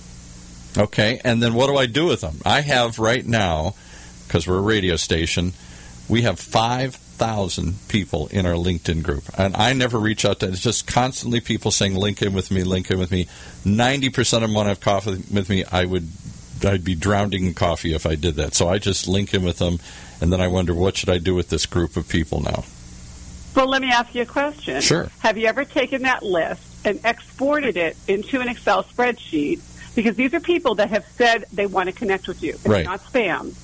Okay, 0.76 1.20
and 1.24 1.42
then 1.42 1.54
what 1.54 1.68
do 1.68 1.76
I 1.76 1.86
do 1.86 2.06
with 2.06 2.20
them? 2.20 2.40
I 2.44 2.60
have 2.60 2.98
right 2.98 3.24
now, 3.24 3.74
because 4.26 4.46
we're 4.46 4.58
a 4.58 4.62
radio 4.62 4.96
station, 4.96 5.52
we 6.08 6.22
have 6.22 6.40
5,000 7.16 7.88
people 7.88 8.26
in 8.28 8.44
our 8.46 8.54
LinkedIn 8.54 9.02
group. 9.02 9.24
And 9.38 9.56
I 9.56 9.72
never 9.72 9.98
reach 9.98 10.24
out 10.24 10.40
to 10.40 10.48
It's 10.48 10.60
just 10.60 10.86
constantly 10.86 11.40
people 11.40 11.70
saying, 11.70 11.94
link 11.94 12.20
in 12.22 12.32
with 12.32 12.50
me, 12.50 12.64
link 12.64 12.90
in 12.90 12.98
with 12.98 13.10
me. 13.10 13.26
90% 13.64 14.34
of 14.34 14.40
them 14.42 14.54
want 14.54 14.66
to 14.66 14.70
have 14.70 14.80
coffee 14.80 15.22
with 15.32 15.48
me. 15.48 15.64
I 15.70 15.84
would. 15.84 16.08
I'd 16.64 16.84
be 16.84 16.94
drowning 16.94 17.46
in 17.46 17.54
coffee 17.54 17.92
if 17.94 18.06
I 18.06 18.14
did 18.14 18.36
that. 18.36 18.54
So 18.54 18.68
I 18.68 18.78
just 18.78 19.06
link 19.06 19.34
in 19.34 19.44
with 19.44 19.58
them, 19.58 19.80
and 20.20 20.32
then 20.32 20.40
I 20.40 20.48
wonder 20.48 20.72
what 20.72 20.96
should 20.96 21.10
I 21.10 21.18
do 21.18 21.34
with 21.34 21.50
this 21.50 21.66
group 21.66 21.96
of 21.96 22.08
people 22.08 22.40
now. 22.40 22.64
Well, 23.54 23.68
let 23.68 23.82
me 23.82 23.90
ask 23.90 24.14
you 24.14 24.22
a 24.22 24.26
question. 24.26 24.80
Sure. 24.80 25.08
Have 25.18 25.36
you 25.36 25.46
ever 25.46 25.64
taken 25.64 26.02
that 26.02 26.22
list 26.22 26.62
and 26.86 27.00
exported 27.04 27.76
it 27.76 27.96
into 28.08 28.40
an 28.40 28.48
Excel 28.48 28.82
spreadsheet? 28.84 29.60
Because 29.94 30.16
these 30.16 30.32
are 30.32 30.40
people 30.40 30.76
that 30.76 30.90
have 30.90 31.04
said 31.16 31.44
they 31.52 31.66
want 31.66 31.88
to 31.88 31.94
connect 31.94 32.28
with 32.28 32.42
you. 32.42 32.50
It's 32.54 32.66
Right. 32.66 32.84
not 32.84 33.04
spam. 33.04 33.54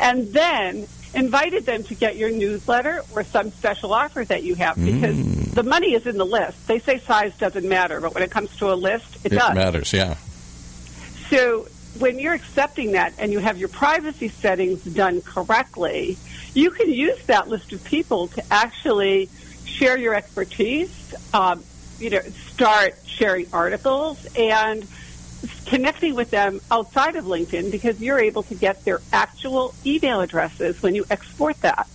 And 0.00 0.32
then 0.32 0.88
invited 1.14 1.66
them 1.66 1.82
to 1.84 1.94
get 1.94 2.16
your 2.16 2.30
newsletter 2.30 3.02
or 3.14 3.24
some 3.24 3.50
special 3.52 3.92
offer 3.92 4.24
that 4.24 4.42
you 4.42 4.54
have 4.54 4.76
because 4.76 5.16
Mm. 5.16 5.54
the 5.54 5.62
money 5.62 5.94
is 5.94 6.06
in 6.06 6.16
the 6.18 6.24
list. 6.26 6.66
They 6.68 6.78
say 6.78 6.98
size 7.00 7.36
doesn't 7.38 7.68
matter, 7.68 8.00
but 8.00 8.14
when 8.14 8.22
it 8.22 8.30
comes 8.30 8.56
to 8.58 8.72
a 8.72 8.74
list, 8.74 9.16
it, 9.24 9.32
It 9.32 9.36
does. 9.36 9.54
matters, 9.54 9.92
yeah. 9.92 10.14
So 11.30 11.66
when 11.98 12.18
you're 12.18 12.34
accepting 12.34 12.92
that 12.92 13.14
and 13.18 13.32
you 13.32 13.38
have 13.40 13.58
your 13.58 13.68
privacy 13.68 14.28
settings 14.28 14.82
done 14.84 15.20
correctly, 15.22 16.16
you 16.54 16.70
can 16.70 16.90
use 16.92 17.18
that 17.26 17.48
list 17.48 17.72
of 17.72 17.82
people 17.84 18.28
to 18.28 18.42
actually 18.50 19.28
share 19.64 19.96
your 19.98 20.14
expertise, 20.14 21.14
um, 21.34 21.62
you 21.98 22.10
know, 22.10 22.20
start 22.52 22.94
sharing 23.06 23.46
articles 23.52 24.24
and 24.36 24.86
connecting 25.66 26.14
with 26.14 26.30
them 26.30 26.60
outside 26.70 27.16
of 27.16 27.24
LinkedIn 27.24 27.70
because 27.70 28.00
you're 28.00 28.18
able 28.18 28.42
to 28.44 28.54
get 28.54 28.84
their 28.84 29.00
actual 29.12 29.74
email 29.84 30.20
addresses 30.20 30.82
when 30.82 30.94
you 30.94 31.04
export 31.10 31.60
that. 31.62 31.88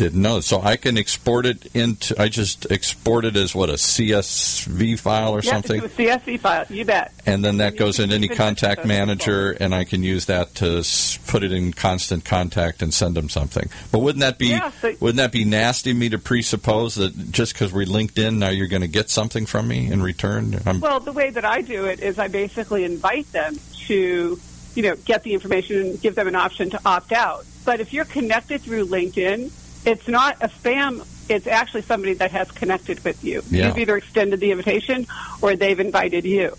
Didn't 0.00 0.22
know. 0.22 0.40
So 0.40 0.62
I 0.62 0.76
can 0.78 0.96
export 0.96 1.44
it 1.44 1.66
into. 1.76 2.18
I 2.18 2.28
just 2.28 2.72
export 2.72 3.26
it 3.26 3.36
as 3.36 3.54
what 3.54 3.68
a 3.68 3.74
CSV 3.74 4.98
file 4.98 5.32
or 5.34 5.40
Yeah, 5.42 5.50
something, 5.52 5.82
it's 5.84 5.94
a 5.94 6.02
CSV 6.02 6.40
file. 6.40 6.64
You 6.70 6.86
bet. 6.86 7.12
and 7.26 7.44
then 7.44 7.58
that 7.58 7.74
you 7.74 7.80
goes 7.80 7.98
in 7.98 8.10
any 8.10 8.22
keep 8.28 8.30
in 8.30 8.36
touch 8.38 8.46
with 8.52 8.60
contact 8.62 8.86
manager, 8.86 9.50
and 9.50 9.74
I 9.74 9.84
can 9.84 10.02
use 10.02 10.24
that 10.24 10.54
to 10.54 10.82
put 11.26 11.42
it 11.42 11.52
in 11.52 11.74
constant 11.74 12.24
contact 12.24 12.80
and 12.80 12.94
send 12.94 13.14
them 13.14 13.28
something. 13.28 13.68
But 13.92 13.98
wouldn't 13.98 14.20
that 14.22 14.38
be 14.38 14.46
Yeah, 14.46 14.70
so- 14.80 14.94
wouldn't 15.00 15.18
that 15.18 15.32
be 15.32 15.44
nasty 15.44 15.90
of 15.90 15.98
me 15.98 16.08
to 16.08 16.18
presuppose 16.18 16.94
that 16.94 17.30
just 17.30 17.52
because 17.52 17.70
we're 17.70 17.84
linked 17.84 18.18
in 18.18 18.38
now 18.38 18.48
you're 18.48 18.68
going 18.68 18.80
to 18.80 18.88
get 18.88 19.10
something 19.10 19.44
from 19.44 19.68
me 19.68 19.92
in 19.92 20.02
return? 20.02 20.58
I'm, 20.64 20.80
Well, 20.80 21.00
the 21.00 21.12
way 21.12 21.28
that 21.28 21.44
I 21.44 21.60
do 21.60 21.84
it 21.84 22.00
is 22.00 22.18
I 22.18 22.28
basically 22.28 22.84
invite 22.84 23.30
them 23.32 23.58
to, 23.88 24.40
you 24.76 24.82
know, 24.82 24.96
get 25.04 25.24
the 25.24 25.34
information 25.34 25.76
and 25.82 26.00
give 26.00 26.14
them 26.14 26.26
an 26.26 26.36
option 26.36 26.70
to 26.70 26.80
opt 26.86 27.12
out. 27.12 27.44
But 27.66 27.80
if 27.80 27.92
you're 27.92 28.06
connected 28.06 28.62
through 28.62 28.86
LinkedIn, 28.86 29.50
it's 29.84 30.08
not 30.08 30.36
a 30.40 30.48
spam. 30.48 31.06
It's 31.28 31.46
actually 31.46 31.82
somebody 31.82 32.14
that 32.14 32.32
has 32.32 32.50
connected 32.50 33.02
with 33.04 33.22
you. 33.22 33.42
Yeah. 33.50 33.68
You've 33.68 33.78
either 33.78 33.96
extended 33.96 34.40
the 34.40 34.50
invitation 34.50 35.06
or 35.40 35.56
they've 35.56 35.78
invited 35.78 36.24
you. 36.24 36.56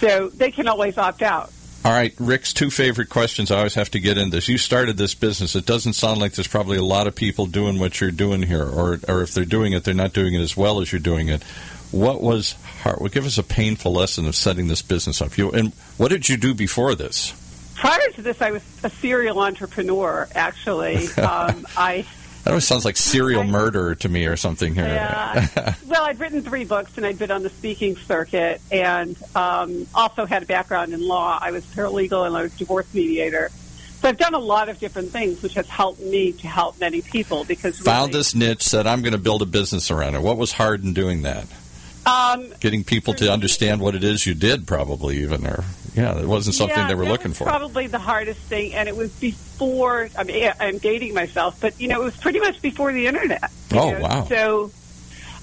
So 0.00 0.28
they 0.28 0.50
can 0.50 0.68
always 0.68 0.98
opt 0.98 1.22
out. 1.22 1.52
All 1.84 1.92
right, 1.92 2.14
Rick's 2.18 2.54
two 2.54 2.70
favorite 2.70 3.10
questions. 3.10 3.50
I 3.50 3.58
always 3.58 3.74
have 3.74 3.90
to 3.90 4.00
get 4.00 4.16
in 4.16 4.30
this. 4.30 4.48
You 4.48 4.56
started 4.56 4.96
this 4.96 5.14
business. 5.14 5.54
It 5.54 5.66
doesn't 5.66 5.92
sound 5.92 6.18
like 6.18 6.32
there's 6.32 6.48
probably 6.48 6.78
a 6.78 6.82
lot 6.82 7.06
of 7.06 7.14
people 7.14 7.44
doing 7.44 7.78
what 7.78 8.00
you're 8.00 8.10
doing 8.10 8.42
here, 8.42 8.64
or 8.64 8.98
or 9.06 9.20
if 9.20 9.34
they're 9.34 9.44
doing 9.44 9.74
it, 9.74 9.84
they're 9.84 9.92
not 9.92 10.14
doing 10.14 10.32
it 10.32 10.40
as 10.40 10.56
well 10.56 10.80
as 10.80 10.90
you're 10.90 11.00
doing 11.00 11.28
it. 11.28 11.42
What 11.90 12.22
was 12.22 12.52
hard? 12.80 13.00
Well, 13.00 13.10
give 13.10 13.26
us 13.26 13.36
a 13.36 13.42
painful 13.42 13.92
lesson 13.92 14.26
of 14.26 14.34
setting 14.34 14.66
this 14.66 14.80
business 14.80 15.20
up. 15.20 15.36
You 15.36 15.50
and 15.50 15.74
what 15.98 16.08
did 16.08 16.26
you 16.26 16.38
do 16.38 16.54
before 16.54 16.94
this? 16.94 17.34
Prior 17.74 18.08
to 18.14 18.22
this, 18.22 18.40
I 18.40 18.52
was 18.52 18.62
a 18.82 18.88
serial 18.88 19.38
entrepreneur, 19.40 20.26
actually. 20.34 21.08
Um, 21.18 21.66
I 21.76 22.06
That 22.44 22.50
always 22.50 22.66
sounds 22.66 22.84
like 22.84 22.98
serial 22.98 23.42
murder 23.42 23.94
to 23.94 24.08
me, 24.08 24.26
or 24.26 24.36
something 24.36 24.74
here. 24.74 24.84
Yeah. 24.84 25.74
well, 25.86 26.04
I'd 26.04 26.20
written 26.20 26.42
three 26.42 26.66
books 26.66 26.96
and 26.98 27.06
I'd 27.06 27.18
been 27.18 27.30
on 27.30 27.42
the 27.42 27.48
speaking 27.48 27.96
circuit 27.96 28.60
and 28.70 29.16
um, 29.34 29.86
also 29.94 30.26
had 30.26 30.42
a 30.42 30.46
background 30.46 30.92
in 30.92 31.06
law. 31.06 31.38
I 31.40 31.52
was 31.52 31.64
paralegal 31.64 32.26
and 32.26 32.36
I 32.36 32.42
was 32.42 32.54
divorce 32.54 32.92
mediator. 32.92 33.50
So 34.00 34.10
I've 34.10 34.18
done 34.18 34.34
a 34.34 34.38
lot 34.38 34.68
of 34.68 34.78
different 34.78 35.10
things, 35.10 35.42
which 35.42 35.54
has 35.54 35.66
helped 35.66 36.00
me 36.00 36.32
to 36.32 36.46
help 36.46 36.78
many 36.78 37.00
people 37.00 37.44
because 37.44 37.78
Found 37.80 38.08
really, 38.08 38.20
this 38.20 38.34
niche, 38.34 38.62
said 38.62 38.86
I'm 38.86 39.00
going 39.00 39.12
to 39.12 39.18
build 39.18 39.40
a 39.40 39.46
business 39.46 39.90
around 39.90 40.14
it. 40.14 40.20
What 40.20 40.36
was 40.36 40.52
hard 40.52 40.84
in 40.84 40.92
doing 40.92 41.22
that? 41.22 41.46
Um, 42.04 42.52
Getting 42.60 42.84
people 42.84 43.14
to 43.14 43.32
understand 43.32 43.80
what 43.80 43.94
it 43.94 44.04
is 44.04 44.26
you 44.26 44.34
did, 44.34 44.66
probably 44.66 45.22
even, 45.22 45.46
or 45.46 45.64
yeah, 45.94 46.18
it 46.18 46.26
wasn't 46.26 46.56
something 46.56 46.76
yeah, 46.76 46.88
they 46.88 46.94
were 46.94 47.04
looking 47.04 47.28
was 47.28 47.38
for. 47.38 47.44
Probably 47.44 47.86
the 47.86 47.98
hardest 47.98 48.40
thing, 48.40 48.74
and 48.74 48.88
it 48.88 48.96
was 48.96 49.12
before. 49.12 50.08
I 50.18 50.24
mean, 50.24 50.52
I'm 50.58 50.78
dating 50.78 51.14
myself, 51.14 51.60
but 51.60 51.80
you 51.80 51.88
know, 51.88 52.00
it 52.00 52.04
was 52.04 52.16
pretty 52.16 52.40
much 52.40 52.60
before 52.60 52.92
the 52.92 53.06
internet. 53.06 53.50
Oh, 53.72 53.90
know? 53.90 54.00
wow. 54.00 54.24
So, 54.24 54.70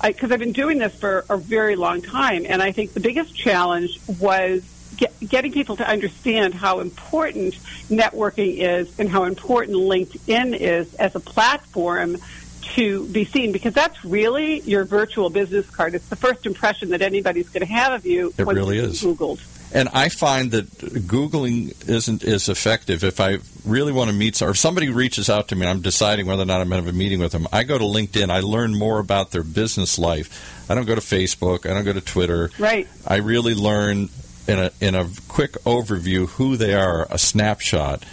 because 0.04 0.32
I've 0.32 0.40
been 0.40 0.52
doing 0.52 0.78
this 0.78 0.94
for 0.94 1.26
a 1.30 1.38
very 1.38 1.76
long 1.76 2.02
time, 2.02 2.46
and 2.48 2.62
I 2.62 2.72
think 2.74 2.94
the 2.94 3.00
biggest 3.00 3.34
challenge 3.36 3.98
was 4.20 4.64
get, 4.98 5.14
getting 5.26 5.54
people 5.54 5.78
to 5.78 5.88
understand 5.88 6.54
how 6.54 6.80
important 6.80 7.54
networking 7.90 8.58
is 8.58 9.00
and 9.00 9.10
how 9.10 9.24
important 9.24 9.78
LinkedIn 9.78 10.58
is 10.60 10.94
as 10.96 11.16
a 11.16 11.20
platform 11.20 12.18
to 12.62 13.06
be 13.08 13.26
seen 13.26 13.52
because 13.52 13.74
that's 13.74 14.04
really 14.06 14.60
your 14.62 14.86
virtual 14.86 15.30
business 15.30 15.70
card. 15.70 15.96
It's 15.96 16.08
the 16.10 16.16
first 16.16 16.46
impression 16.46 16.90
that 16.90 17.02
anybody's 17.02 17.50
going 17.50 17.66
to 17.66 17.74
have 17.74 17.94
of 17.94 18.06
you. 18.06 18.34
It 18.38 18.46
really 18.46 18.78
is. 18.78 19.02
Googled. 19.02 19.40
And 19.74 19.88
I 19.94 20.10
find 20.10 20.52
that 20.52 20.70
Googling 20.70 21.88
isn't 21.88 22.24
as 22.24 22.50
effective. 22.50 23.04
If 23.04 23.22
I 23.22 23.38
really 23.66 23.94
want 23.94 24.10
to 24.10 24.16
meet, 24.16 24.42
or 24.42 24.50
if 24.50 24.58
somebody 24.58 24.90
reaches 24.90 25.30
out 25.30 25.48
to 25.50 25.56
me, 25.56 25.62
and 25.62 25.70
I'm 25.70 25.82
deciding 25.82 26.26
whether 26.26 26.44
or 26.44 26.46
not 26.46 26.60
I'm 26.60 26.70
going 26.70 26.82
to 26.82 26.86
have 26.88 26.94
a 26.94 26.98
meeting 26.98 27.20
with 27.20 27.32
them. 27.32 27.48
I 27.54 27.64
go 27.64 27.78
to 27.78 27.84
LinkedIn. 27.84 28.30
I 28.30 28.42
learn 28.42 28.78
more 28.78 29.00
about 29.00 29.32
their 29.32 29.44
business 29.44 29.98
life. 29.98 30.70
I 30.70 30.76
don't 30.76 30.86
go 30.86 30.96
to 30.96 31.02
Facebook. 31.02 31.70
I 31.70 31.74
don't 31.74 31.86
go 31.86 31.94
to 31.94 32.02
Twitter. 32.02 32.50
Right. 32.60 32.88
I 33.08 33.18
really 33.18 33.56
learn 33.56 34.10
in 34.48 34.60
a 34.60 34.72
in 34.82 34.96
a 34.96 35.08
quick 35.28 35.54
overview 35.64 36.28
who 36.28 36.58
they 36.58 36.74
are, 36.74 37.08
a 37.10 37.18
snapshot, 37.18 38.04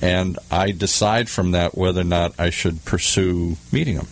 and 0.00 0.38
I 0.50 0.70
decide 0.70 1.28
from 1.28 1.52
that 1.52 1.76
whether 1.76 2.02
or 2.02 2.04
not 2.04 2.38
I 2.38 2.50
should 2.50 2.84
pursue 2.84 3.56
meeting 3.72 3.96
them. 3.96 4.08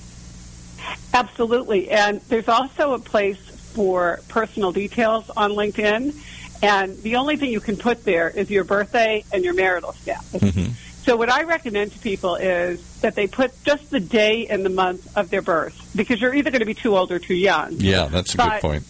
Absolutely. 1.14 1.90
And 1.90 2.20
there's 2.22 2.48
also 2.48 2.94
a 2.94 2.98
place 2.98 3.38
for 3.74 4.20
personal 4.28 4.72
details 4.72 5.30
on 5.30 5.52
LinkedIn. 5.52 6.14
And 6.62 6.96
the 6.98 7.16
only 7.16 7.36
thing 7.36 7.50
you 7.50 7.60
can 7.60 7.76
put 7.76 8.04
there 8.04 8.28
is 8.28 8.50
your 8.50 8.64
birthday 8.64 9.24
and 9.32 9.44
your 9.44 9.54
marital 9.54 9.92
status. 9.92 10.32
Mhm. 10.32 10.70
So 11.04 11.16
what 11.16 11.30
I 11.30 11.44
recommend 11.44 11.92
to 11.92 11.98
people 12.00 12.34
is 12.34 12.82
that 13.00 13.14
they 13.14 13.28
put 13.28 13.52
just 13.62 13.90
the 13.90 14.00
day 14.00 14.48
and 14.48 14.64
the 14.64 14.70
month 14.70 15.16
of 15.16 15.30
their 15.30 15.42
birth 15.42 15.80
because 15.94 16.20
you're 16.20 16.34
either 16.34 16.50
going 16.50 16.60
to 16.60 16.66
be 16.66 16.74
too 16.74 16.96
old 16.96 17.12
or 17.12 17.20
too 17.20 17.34
young. 17.34 17.74
Yeah, 17.78 18.06
that's 18.06 18.34
a 18.34 18.38
good 18.38 18.60
point. 18.60 18.84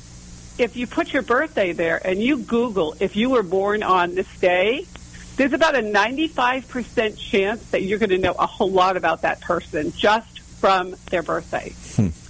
If 0.56 0.76
you 0.76 0.86
put 0.86 1.12
your 1.12 1.20
birthday 1.20 1.72
there 1.72 2.00
and 2.02 2.22
you 2.22 2.38
Google 2.38 2.96
if 3.00 3.16
you 3.16 3.28
were 3.28 3.42
born 3.42 3.82
on 3.82 4.14
this 4.14 4.28
day, 4.40 4.86
there's 5.36 5.52
about 5.52 5.74
a 5.76 5.82
95% 5.82 7.18
chance 7.18 7.62
that 7.70 7.82
you're 7.82 7.98
going 7.98 8.08
to 8.08 8.18
know 8.18 8.34
a 8.38 8.46
whole 8.46 8.70
lot 8.70 8.96
about 8.96 9.20
that 9.20 9.42
person 9.42 9.92
just 9.94 10.35
from 10.66 10.96
their 11.10 11.22
birthday. 11.22 11.72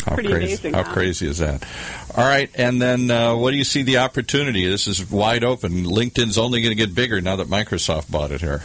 How 0.04 0.14
Pretty 0.14 0.28
crazy! 0.28 0.44
amazing, 0.44 0.74
How 0.74 0.82
huh? 0.84 0.92
crazy 0.92 1.26
is 1.26 1.38
that? 1.38 1.66
All 2.14 2.24
right, 2.24 2.50
and 2.54 2.80
then 2.82 3.10
uh, 3.10 3.34
what 3.34 3.52
do 3.52 3.56
you 3.56 3.64
see 3.64 3.82
the 3.82 3.98
opportunity? 3.98 4.68
This 4.68 4.86
is 4.86 5.10
wide 5.10 5.42
open. 5.42 5.84
LinkedIn's 5.84 6.36
only 6.36 6.60
going 6.60 6.70
to 6.70 6.76
get 6.76 6.94
bigger 6.94 7.20
now 7.22 7.36
that 7.36 7.48
Microsoft 7.48 8.10
bought 8.10 8.32
it 8.32 8.42
here. 8.42 8.62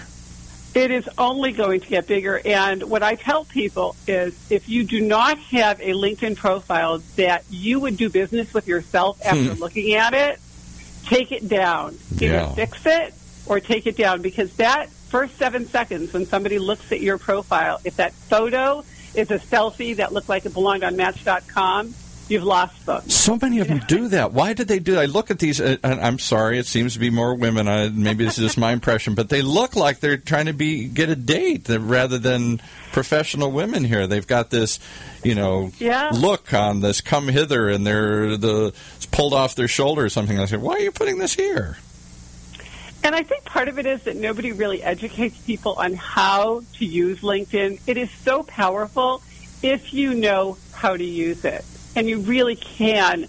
It 0.76 0.92
is 0.92 1.08
only 1.18 1.54
going 1.54 1.80
to 1.82 1.88
get 1.88 2.06
bigger. 2.08 2.42
And 2.46 2.84
what 2.84 3.02
I 3.02 3.16
tell 3.16 3.46
people 3.46 3.96
is 4.08 4.36
if 4.52 4.68
you 4.68 4.84
do 4.84 5.00
not 5.02 5.38
have 5.38 5.80
a 5.80 5.92
LinkedIn 5.94 6.36
profile 6.36 7.00
that 7.16 7.44
you 7.50 7.80
would 7.80 7.96
do 7.98 8.10
business 8.10 8.54
with 8.54 8.68
yourself 8.68 9.20
after 9.26 9.54
looking 9.56 9.94
at 9.96 10.14
it, 10.14 10.40
take 11.06 11.32
it 11.32 11.48
down. 11.48 11.98
Either 12.16 12.26
Yeah. 12.26 12.52
fix 12.54 12.86
it 12.86 13.14
or 13.46 13.60
take 13.62 13.88
it 13.88 13.96
down 13.98 14.22
because 14.22 14.52
that 14.56 14.90
first 14.90 15.38
seven 15.38 15.66
seconds 15.68 16.14
when 16.14 16.26
somebody 16.26 16.58
looks 16.60 16.90
at 16.92 17.02
your 17.02 17.18
profile, 17.18 17.80
if 17.84 17.98
that 17.98 18.14
photo 18.14 18.84
is 19.16 19.32
a 19.32 19.40
selfie 19.40 19.96
that 19.98 20.14
looked 20.14 20.30
like 20.30 20.46
it 20.46 20.54
belonged 20.54 20.84
on 20.84 20.96
Match.com, 20.96 21.94
you've 22.30 22.44
lost 22.44 22.86
them. 22.86 23.02
So 23.10 23.38
many 23.42 23.60
of 23.60 23.68
them 23.68 23.80
do 23.88 24.08
that. 24.10 24.32
Why 24.32 24.54
did 24.54 24.68
they 24.70 24.80
do? 24.80 24.98
I 24.98 25.06
look 25.06 25.30
at 25.32 25.40
these, 25.40 25.60
uh, 25.60 25.76
and 25.84 26.00
I'm 26.00 26.18
sorry, 26.18 26.58
it 26.60 26.66
seems 26.66 26.94
to 26.94 27.00
be 27.00 27.10
more 27.10 27.36
women. 27.36 27.68
I, 27.68 27.90
maybe 27.90 28.24
this 28.24 28.38
is 28.38 28.44
just 28.46 28.58
my 28.58 28.72
impression, 28.74 29.16
but 29.16 29.28
they 29.30 29.42
look 29.42 29.76
like 29.76 30.00
they're 30.00 30.16
trying 30.18 30.46
to 30.46 30.54
be 30.54 30.88
get 30.88 31.10
a 31.10 31.16
date 31.16 31.68
rather 31.70 32.18
than 32.18 32.62
professional 32.94 33.52
women 33.52 33.84
here. 33.84 34.08
They've 34.08 34.26
got 34.28 34.50
this, 34.50 34.80
you 35.24 35.36
know, 35.36 35.72
Yeah. 35.78 36.12
look 36.14 36.54
on 36.54 36.80
this 36.80 37.02
come 37.02 37.28
hither, 37.28 37.68
and 37.70 37.86
they're 37.86 38.38
the 38.38 38.74
it's 38.96 39.06
pulled 39.08 39.34
off 39.34 39.56
their 39.56 39.68
shoulder 39.68 40.06
or 40.06 40.10
something. 40.10 40.40
I 40.40 40.46
said, 40.46 40.62
why 40.62 40.74
are 40.76 40.80
you 40.80 40.92
putting 40.92 41.18
this 41.18 41.34
here? 41.34 41.78
And 43.04 43.16
I 43.16 43.24
think 43.24 43.46
part 43.46 43.68
of 43.68 43.80
it 43.80 43.86
is 43.86 44.04
that 44.04 44.16
nobody 44.16 44.52
really 44.52 44.84
educates 44.84 45.38
people 45.40 45.74
on 45.74 45.94
how 45.94 46.62
to 46.78 46.86
use 46.86 47.22
LinkedIn. 47.22 47.80
It 47.88 47.98
is 47.98 48.12
so 48.12 48.44
powerful 48.44 49.24
if 49.64 49.94
you 49.94 50.14
know 50.14 50.58
how 50.74 50.96
to 50.96 51.04
use 51.04 51.44
it. 51.44 51.66
And 51.96 52.08
you 52.08 52.20
really 52.20 52.56
can 52.56 53.28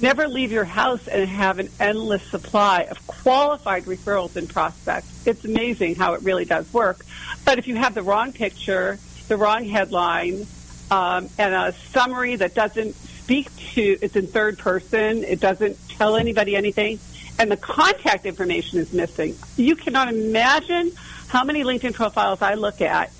never 0.00 0.26
leave 0.26 0.52
your 0.52 0.64
house 0.64 1.06
and 1.06 1.28
have 1.28 1.58
an 1.58 1.68
endless 1.78 2.22
supply 2.22 2.82
of 2.90 3.06
qualified 3.06 3.84
referrals 3.84 4.36
and 4.36 4.48
prospects. 4.48 5.26
It's 5.26 5.44
amazing 5.44 5.96
how 5.96 6.14
it 6.14 6.22
really 6.22 6.46
does 6.46 6.72
work. 6.72 7.04
But 7.44 7.58
if 7.58 7.68
you 7.68 7.76
have 7.76 7.94
the 7.94 8.02
wrong 8.02 8.32
picture, 8.32 8.98
the 9.28 9.36
wrong 9.36 9.64
headline, 9.64 10.46
um, 10.90 11.28
and 11.38 11.54
a 11.54 11.72
summary 11.92 12.36
that 12.36 12.54
doesn't 12.54 12.94
speak 12.94 13.54
to, 13.74 13.98
it's 14.00 14.16
in 14.16 14.26
third 14.26 14.58
person, 14.58 15.24
it 15.24 15.40
doesn't 15.40 15.76
tell 15.90 16.16
anybody 16.16 16.56
anything, 16.56 16.98
and 17.40 17.50
the 17.50 17.56
contact 17.56 18.26
information 18.26 18.78
is 18.78 18.92
missing. 18.92 19.34
You 19.56 19.74
cannot 19.74 20.08
imagine 20.12 20.92
how 21.28 21.42
many 21.42 21.64
LinkedIn 21.64 21.94
profiles 21.94 22.42
I 22.42 22.54
look 22.54 22.82
at, 22.82 23.10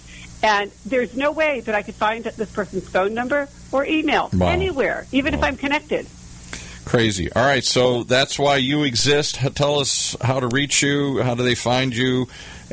and 0.43 0.71
there's 0.85 1.17
no 1.17 1.33
way 1.33 1.61
that 1.61 1.75
I 1.75 1.81
could 1.83 1.95
find 1.95 2.23
this 2.25 2.53
person's 2.53 2.87
phone 2.89 3.15
number 3.15 3.49
or 3.73 3.87
email 3.87 4.29
Wow. 4.35 4.49
anywhere, 4.49 5.07
even 5.11 5.33
if 5.33 5.43
I'm 5.43 5.57
connected. 5.57 6.07
Crazy. 6.85 7.33
All 7.33 7.45
right, 7.45 7.65
so 7.65 8.03
that's 8.05 8.39
why 8.39 8.57
you 8.57 8.83
exist. 8.83 9.37
Tell 9.55 9.79
us 9.79 10.15
how 10.21 10.41
to 10.41 10.49
reach 10.49 10.83
you. 10.83 11.23
How 11.23 11.35
do 11.35 11.43
they 11.43 11.55
find 11.55 11.97
you, 11.97 12.27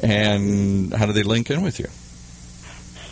and 0.04 0.94
how 0.94 1.06
do 1.06 1.14
they 1.14 1.24
link 1.24 1.50
in 1.50 1.62
with 1.62 1.80
you? 1.80 1.88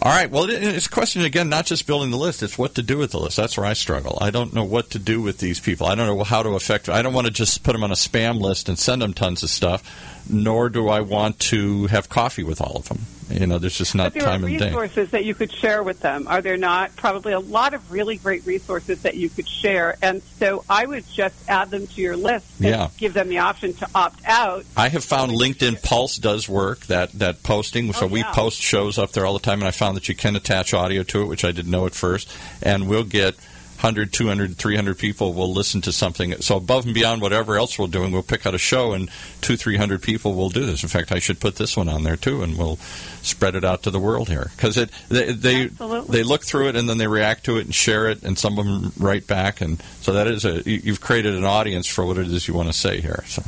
All 0.00 0.12
right. 0.12 0.30
Well, 0.30 0.48
it's 0.48 0.86
a 0.86 0.90
question 0.90 1.22
again, 1.22 1.48
not 1.48 1.66
just 1.66 1.86
building 1.86 2.10
the 2.10 2.16
list; 2.16 2.42
it's 2.42 2.56
what 2.56 2.76
to 2.76 2.82
do 2.82 2.98
with 2.98 3.10
the 3.10 3.18
list. 3.18 3.36
That's 3.36 3.56
where 3.56 3.66
I 3.66 3.72
struggle. 3.72 4.18
I 4.20 4.30
don't 4.30 4.54
know 4.54 4.64
what 4.64 4.90
to 4.90 4.98
do 4.98 5.20
with 5.20 5.38
these 5.38 5.58
people. 5.58 5.86
I 5.86 5.96
don't 5.96 6.06
know 6.06 6.22
how 6.22 6.42
to 6.42 6.50
affect. 6.50 6.88
I 6.88 7.02
don't 7.02 7.12
want 7.12 7.26
to 7.26 7.32
just 7.32 7.64
put 7.64 7.72
them 7.72 7.82
on 7.82 7.90
a 7.90 7.94
spam 7.94 8.40
list 8.40 8.68
and 8.68 8.78
send 8.78 9.02
them 9.02 9.12
tons 9.12 9.42
of 9.42 9.50
stuff. 9.50 9.82
Nor 10.30 10.68
do 10.68 10.88
I 10.88 11.00
want 11.00 11.40
to 11.40 11.86
have 11.86 12.08
coffee 12.08 12.44
with 12.44 12.60
all 12.60 12.76
of 12.76 12.88
them. 12.88 13.06
You 13.30 13.46
know, 13.46 13.58
there's 13.58 13.76
just 13.76 13.94
not 13.94 14.14
time 14.14 14.44
are 14.44 14.48
and 14.48 14.58
day. 14.58 14.66
resources 14.66 15.10
that 15.10 15.24
you 15.24 15.34
could 15.34 15.52
share 15.52 15.82
with 15.82 16.00
them, 16.00 16.26
are 16.28 16.40
there 16.40 16.56
not? 16.56 16.96
Probably 16.96 17.32
a 17.32 17.40
lot 17.40 17.74
of 17.74 17.92
really 17.92 18.16
great 18.16 18.46
resources 18.46 19.02
that 19.02 19.16
you 19.16 19.28
could 19.28 19.48
share, 19.48 19.96
and 20.00 20.22
so 20.38 20.64
I 20.68 20.86
would 20.86 21.04
just 21.12 21.36
add 21.48 21.70
them 21.70 21.86
to 21.86 22.00
your 22.00 22.16
list 22.16 22.46
and 22.58 22.68
Yeah. 22.68 22.88
give 22.96 23.14
them 23.14 23.28
the 23.28 23.38
option 23.38 23.74
to 23.74 23.88
opt 23.94 24.20
out. 24.24 24.64
I 24.76 24.88
have 24.88 25.04
found 25.04 25.32
LinkedIn 25.32 25.82
Pulse 25.82 26.16
does 26.16 26.48
work 26.48 26.86
that 26.86 27.12
that 27.18 27.42
posting. 27.42 27.92
So 27.92 28.04
Oh, 28.04 28.08
we 28.08 28.22
post 28.24 28.60
shows 28.62 28.98
up 28.98 29.12
there 29.12 29.26
all 29.26 29.34
the 29.34 29.38
time, 29.40 29.58
and 29.60 29.68
I 29.68 29.72
found 29.72 29.96
that 29.96 30.08
you 30.08 30.14
can 30.14 30.34
attach 30.36 30.72
audio 30.72 31.02
to 31.04 31.22
it, 31.22 31.26
which 31.26 31.44
I 31.44 31.52
didn't 31.52 31.70
know 31.70 31.86
at 31.86 31.94
first, 31.94 32.28
and 32.62 32.88
we'll 32.88 33.04
get 33.04 33.34
100, 33.78 34.12
200, 34.12 34.56
300 34.56 34.98
people 34.98 35.34
will 35.34 35.52
listen 35.52 35.80
to 35.82 35.92
something. 35.92 36.34
So 36.40 36.56
above 36.56 36.84
and 36.84 36.92
beyond 36.94 37.22
whatever 37.22 37.56
else 37.56 37.78
we're 37.78 37.86
doing, 37.86 38.10
we'll 38.10 38.24
pick 38.24 38.44
out 38.44 38.52
a 38.54 38.58
show, 38.58 38.92
and 38.92 39.08
two, 39.40 39.56
300 39.56 40.02
people 40.02 40.34
will 40.34 40.50
do 40.50 40.66
this. 40.66 40.82
In 40.82 40.88
fact, 40.88 41.12
I 41.12 41.20
should 41.20 41.38
put 41.38 41.56
this 41.56 41.76
one 41.76 41.88
on 41.88 42.02
there 42.02 42.16
too, 42.16 42.42
and 42.42 42.58
we'll 42.58 42.76
spread 43.22 43.54
it 43.54 43.64
out 43.64 43.84
to 43.84 43.90
the 43.92 44.00
world 44.00 44.28
here 44.28 44.50
because 44.56 44.76
it 44.76 44.90
they 45.08 45.32
they, 45.32 45.62
Absolutely. 45.66 46.18
they 46.18 46.22
look 46.24 46.44
through 46.44 46.68
it 46.68 46.76
and 46.76 46.88
then 46.88 46.98
they 46.98 47.06
react 47.06 47.44
to 47.44 47.56
it 47.58 47.66
and 47.66 47.74
share 47.74 48.08
it, 48.08 48.22
and 48.24 48.36
some 48.36 48.58
of 48.58 48.64
them 48.66 48.92
write 48.98 49.28
back, 49.28 49.60
and 49.60 49.80
so 50.00 50.12
that 50.12 50.26
is 50.26 50.44
a 50.44 50.62
you- 50.68 50.80
you've 50.82 51.00
created 51.00 51.34
an 51.36 51.44
audience 51.44 51.86
for 51.86 52.04
what 52.04 52.18
it 52.18 52.26
is 52.26 52.48
you 52.48 52.54
want 52.54 52.68
to 52.68 52.72
say 52.72 53.00
here. 53.00 53.22
So. 53.28 53.44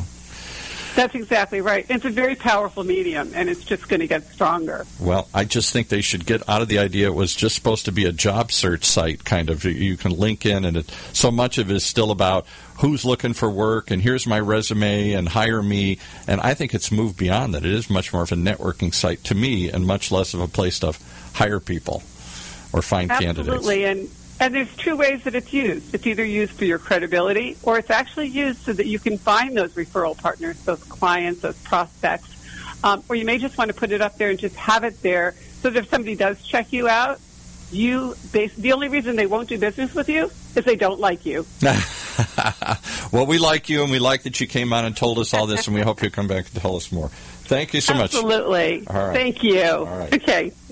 That's 0.94 1.14
exactly 1.14 1.60
right. 1.60 1.86
It's 1.88 2.04
a 2.04 2.10
very 2.10 2.34
powerful 2.34 2.84
medium, 2.84 3.30
and 3.34 3.48
it's 3.48 3.64
just 3.64 3.88
going 3.88 4.00
to 4.00 4.06
get 4.06 4.24
stronger. 4.24 4.86
Well, 4.98 5.28
I 5.32 5.44
just 5.44 5.72
think 5.72 5.88
they 5.88 6.00
should 6.00 6.26
get 6.26 6.46
out 6.48 6.62
of 6.62 6.68
the 6.68 6.78
idea 6.78 7.06
it 7.06 7.14
was 7.14 7.34
just 7.34 7.54
supposed 7.54 7.84
to 7.86 7.92
be 7.92 8.04
a 8.04 8.12
job 8.12 8.52
search 8.52 8.84
site, 8.84 9.24
kind 9.24 9.50
of. 9.50 9.64
You 9.64 9.96
can 9.96 10.12
link 10.12 10.44
in, 10.44 10.64
and 10.64 10.76
it, 10.76 10.90
so 11.12 11.30
much 11.30 11.58
of 11.58 11.70
it 11.70 11.76
is 11.76 11.84
still 11.84 12.10
about 12.10 12.46
who's 12.78 13.04
looking 13.04 13.34
for 13.34 13.48
work, 13.50 13.90
and 13.90 14.02
here's 14.02 14.26
my 14.26 14.40
resume, 14.40 15.12
and 15.12 15.28
hire 15.28 15.62
me. 15.62 15.98
And 16.26 16.40
I 16.40 16.54
think 16.54 16.74
it's 16.74 16.90
moved 16.90 17.16
beyond 17.16 17.54
that. 17.54 17.64
It 17.64 17.72
is 17.72 17.88
much 17.88 18.12
more 18.12 18.22
of 18.22 18.32
a 18.32 18.36
networking 18.36 18.92
site 18.92 19.24
to 19.24 19.34
me, 19.34 19.70
and 19.70 19.86
much 19.86 20.10
less 20.10 20.34
of 20.34 20.40
a 20.40 20.48
place 20.48 20.80
to 20.80 20.94
hire 21.34 21.60
people 21.60 22.02
or 22.72 22.82
find 22.82 23.10
candidates. 23.10 23.48
Absolutely, 23.48 23.84
and 23.84 24.08
and 24.40 24.54
there's 24.54 24.74
two 24.76 24.96
ways 24.96 25.22
that 25.24 25.34
it's 25.34 25.52
used. 25.52 25.94
It's 25.94 26.06
either 26.06 26.24
used 26.24 26.52
for 26.52 26.64
your 26.64 26.78
credibility, 26.78 27.58
or 27.62 27.78
it's 27.78 27.90
actually 27.90 28.28
used 28.28 28.62
so 28.62 28.72
that 28.72 28.86
you 28.86 28.98
can 28.98 29.18
find 29.18 29.56
those 29.56 29.74
referral 29.74 30.16
partners, 30.16 30.58
those 30.64 30.82
clients, 30.84 31.42
those 31.42 31.58
prospects. 31.62 32.36
Um, 32.82 33.04
or 33.10 33.16
you 33.16 33.26
may 33.26 33.36
just 33.36 33.58
want 33.58 33.68
to 33.68 33.74
put 33.74 33.92
it 33.92 34.00
up 34.00 34.16
there 34.16 34.30
and 34.30 34.38
just 34.38 34.56
have 34.56 34.82
it 34.84 35.02
there, 35.02 35.34
so 35.60 35.68
that 35.68 35.84
if 35.84 35.90
somebody 35.90 36.16
does 36.16 36.42
check 36.42 36.72
you 36.72 36.88
out, 36.88 37.20
you 37.70 38.16
base, 38.32 38.54
the 38.54 38.72
only 38.72 38.88
reason 38.88 39.14
they 39.14 39.26
won't 39.26 39.48
do 39.48 39.58
business 39.58 39.94
with 39.94 40.08
you 40.08 40.30
is 40.56 40.64
they 40.64 40.74
don't 40.74 40.98
like 40.98 41.26
you. 41.26 41.44
well, 43.12 43.26
we 43.26 43.38
like 43.38 43.68
you, 43.68 43.82
and 43.82 43.92
we 43.92 43.98
like 43.98 44.22
that 44.22 44.40
you 44.40 44.46
came 44.46 44.72
on 44.72 44.86
and 44.86 44.96
told 44.96 45.18
us 45.18 45.34
all 45.34 45.46
this, 45.46 45.66
and 45.66 45.76
we 45.76 45.82
hope 45.82 46.02
you 46.02 46.10
come 46.10 46.26
back 46.26 46.46
and 46.46 46.62
tell 46.62 46.76
us 46.76 46.90
more. 46.90 47.08
Thank 47.08 47.74
you 47.74 47.80
so 47.82 47.94
much. 47.94 48.14
Absolutely. 48.14 48.86
All 48.86 49.08
right. 49.08 49.14
Thank 49.14 49.42
you. 49.42 49.62
All 49.62 49.84
right. 49.84 50.14
Okay. 50.14 50.52